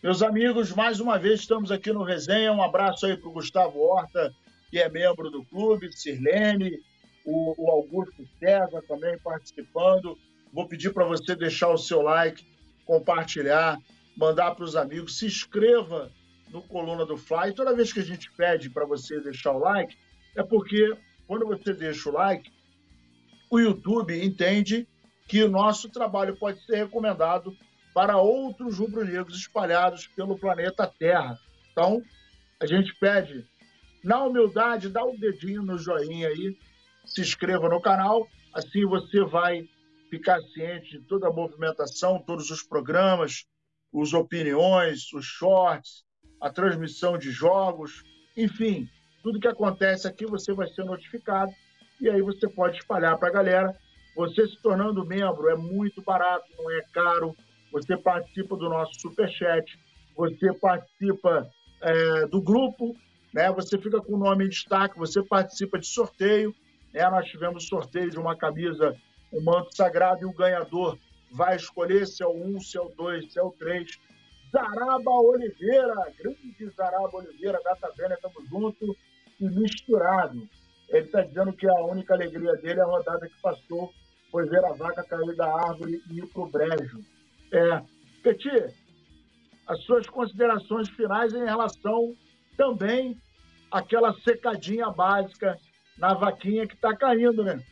[0.00, 2.52] Meus amigos, mais uma vez estamos aqui no Resenha.
[2.52, 4.32] Um abraço aí para o Gustavo Horta,
[4.70, 6.78] que é membro do clube, Sirlene,
[7.24, 10.16] o, o Augusto César também participando.
[10.52, 12.46] Vou pedir para você deixar o seu like,
[12.86, 13.76] compartilhar,
[14.18, 16.10] mandar para os amigos, se inscreva
[16.50, 17.52] no Coluna do Fly.
[17.54, 19.96] Toda vez que a gente pede para você deixar o like,
[20.34, 20.96] é porque
[21.26, 22.50] quando você deixa o like,
[23.48, 24.88] o YouTube entende
[25.28, 27.56] que o nosso trabalho pode ser recomendado
[27.94, 31.38] para outros rubro-negros espalhados pelo planeta Terra.
[31.70, 32.02] Então,
[32.60, 33.46] a gente pede,
[34.02, 36.56] na humildade, dá um dedinho no joinha aí,
[37.04, 39.68] se inscreva no canal, assim você vai
[40.10, 43.46] ficar ciente de toda a movimentação, todos os programas,
[43.92, 46.04] os opiniões, os shorts,
[46.40, 48.02] a transmissão de jogos,
[48.36, 48.88] enfim,
[49.22, 51.52] tudo que acontece aqui você vai ser notificado
[52.00, 53.76] e aí você pode espalhar para a galera.
[54.14, 57.34] Você se tornando membro é muito barato, não é caro
[57.72, 59.78] você participa do nosso superchat,
[60.16, 61.48] você participa
[61.82, 62.96] é, do grupo,
[63.32, 63.50] né?
[63.52, 66.54] você fica com o nome em destaque, você participa de sorteio.
[66.92, 67.08] Né?
[67.08, 68.96] Nós tivemos sorteio de uma camisa,
[69.32, 70.98] um manto sagrado, e o ganhador
[71.30, 73.98] vai escolher se é o 1, se é o 2, se é o 3.
[74.50, 78.96] Zaraba Oliveira, grande Zaraba Oliveira, da Taverna, estamos juntos
[79.40, 80.48] e misturado.
[80.88, 83.92] Ele está dizendo que a única alegria dele é a rodada que passou
[84.30, 87.00] foi ver a vaca cair da árvore e ir para o brejo.
[87.52, 87.82] É,
[88.22, 88.74] Petit,
[89.66, 92.14] as suas considerações finais em relação
[92.56, 93.20] também
[93.70, 95.58] àquela secadinha básica
[95.98, 97.62] na vaquinha que está caindo, né?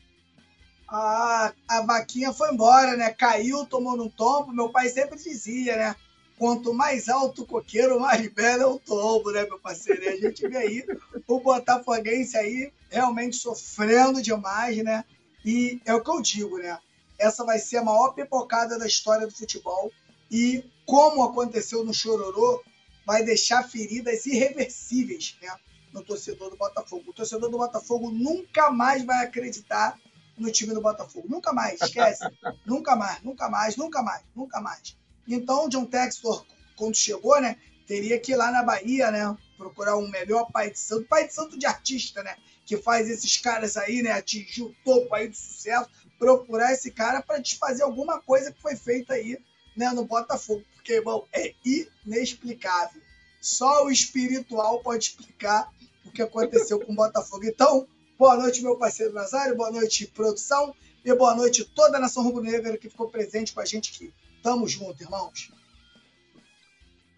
[0.89, 3.11] A, a vaquinha foi embora, né?
[3.11, 4.53] Caiu, tomou no tombo.
[4.53, 5.97] Meu pai sempre dizia, né?
[6.39, 10.03] Quanto mais alto o coqueiro, mais belo é o tombo, né, meu parceiro?
[10.05, 10.84] E a gente vê aí
[11.26, 15.03] o Botafoguense aí realmente sofrendo demais, né?
[15.45, 16.78] E é o que eu digo, né?
[17.18, 19.91] essa vai ser a maior pipocada da história do futebol.
[20.30, 22.62] E, como aconteceu no Chororô,
[23.05, 25.49] vai deixar feridas irreversíveis né,
[25.93, 27.11] no torcedor do Botafogo.
[27.11, 29.99] O torcedor do Botafogo nunca mais vai acreditar
[30.37, 31.26] no time do Botafogo.
[31.28, 32.24] Nunca mais, esquece.
[32.66, 34.97] nunca mais, nunca mais, nunca mais, nunca mais.
[35.26, 36.45] Então, o John Textor,
[36.76, 37.57] quando chegou, né,
[37.87, 41.34] teria que ir lá na Bahia, né, procurar um melhor pai de santo, pai de
[41.34, 45.37] santo de artista, né, que faz esses caras aí, né, atingir o topo aí do
[45.37, 49.39] sucesso, procurar esse cara para desfazer alguma coisa que foi feita aí
[49.76, 50.64] né, no Botafogo.
[50.74, 53.01] Porque, irmão, é inexplicável.
[53.41, 55.70] Só o espiritual pode explicar
[56.05, 57.45] o que aconteceu com o Botafogo.
[57.45, 57.87] Então,
[58.19, 62.77] boa noite, meu parceiro Nazário, boa noite, produção, e boa noite toda a nação rubro-negra
[62.77, 64.12] que ficou presente com a gente aqui.
[64.43, 65.53] Tamo junto, irmãos.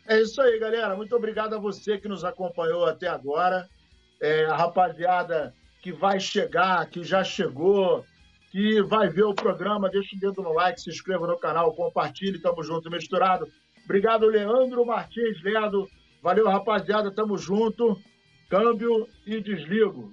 [0.07, 0.97] É isso aí, galera.
[0.97, 3.69] Muito obrigado a você que nos acompanhou até agora.
[4.21, 8.05] É, a rapaziada que vai chegar, que já chegou,
[8.51, 12.41] que vai ver o programa, deixa o dedo no like, se inscreva no canal, compartilhe,
[12.41, 13.47] tamo junto, misturado.
[13.85, 15.89] Obrigado, Leandro Martins Ledo.
[16.23, 17.99] Valeu, rapaziada, tamo junto.
[18.51, 20.13] Câmbio e desligo.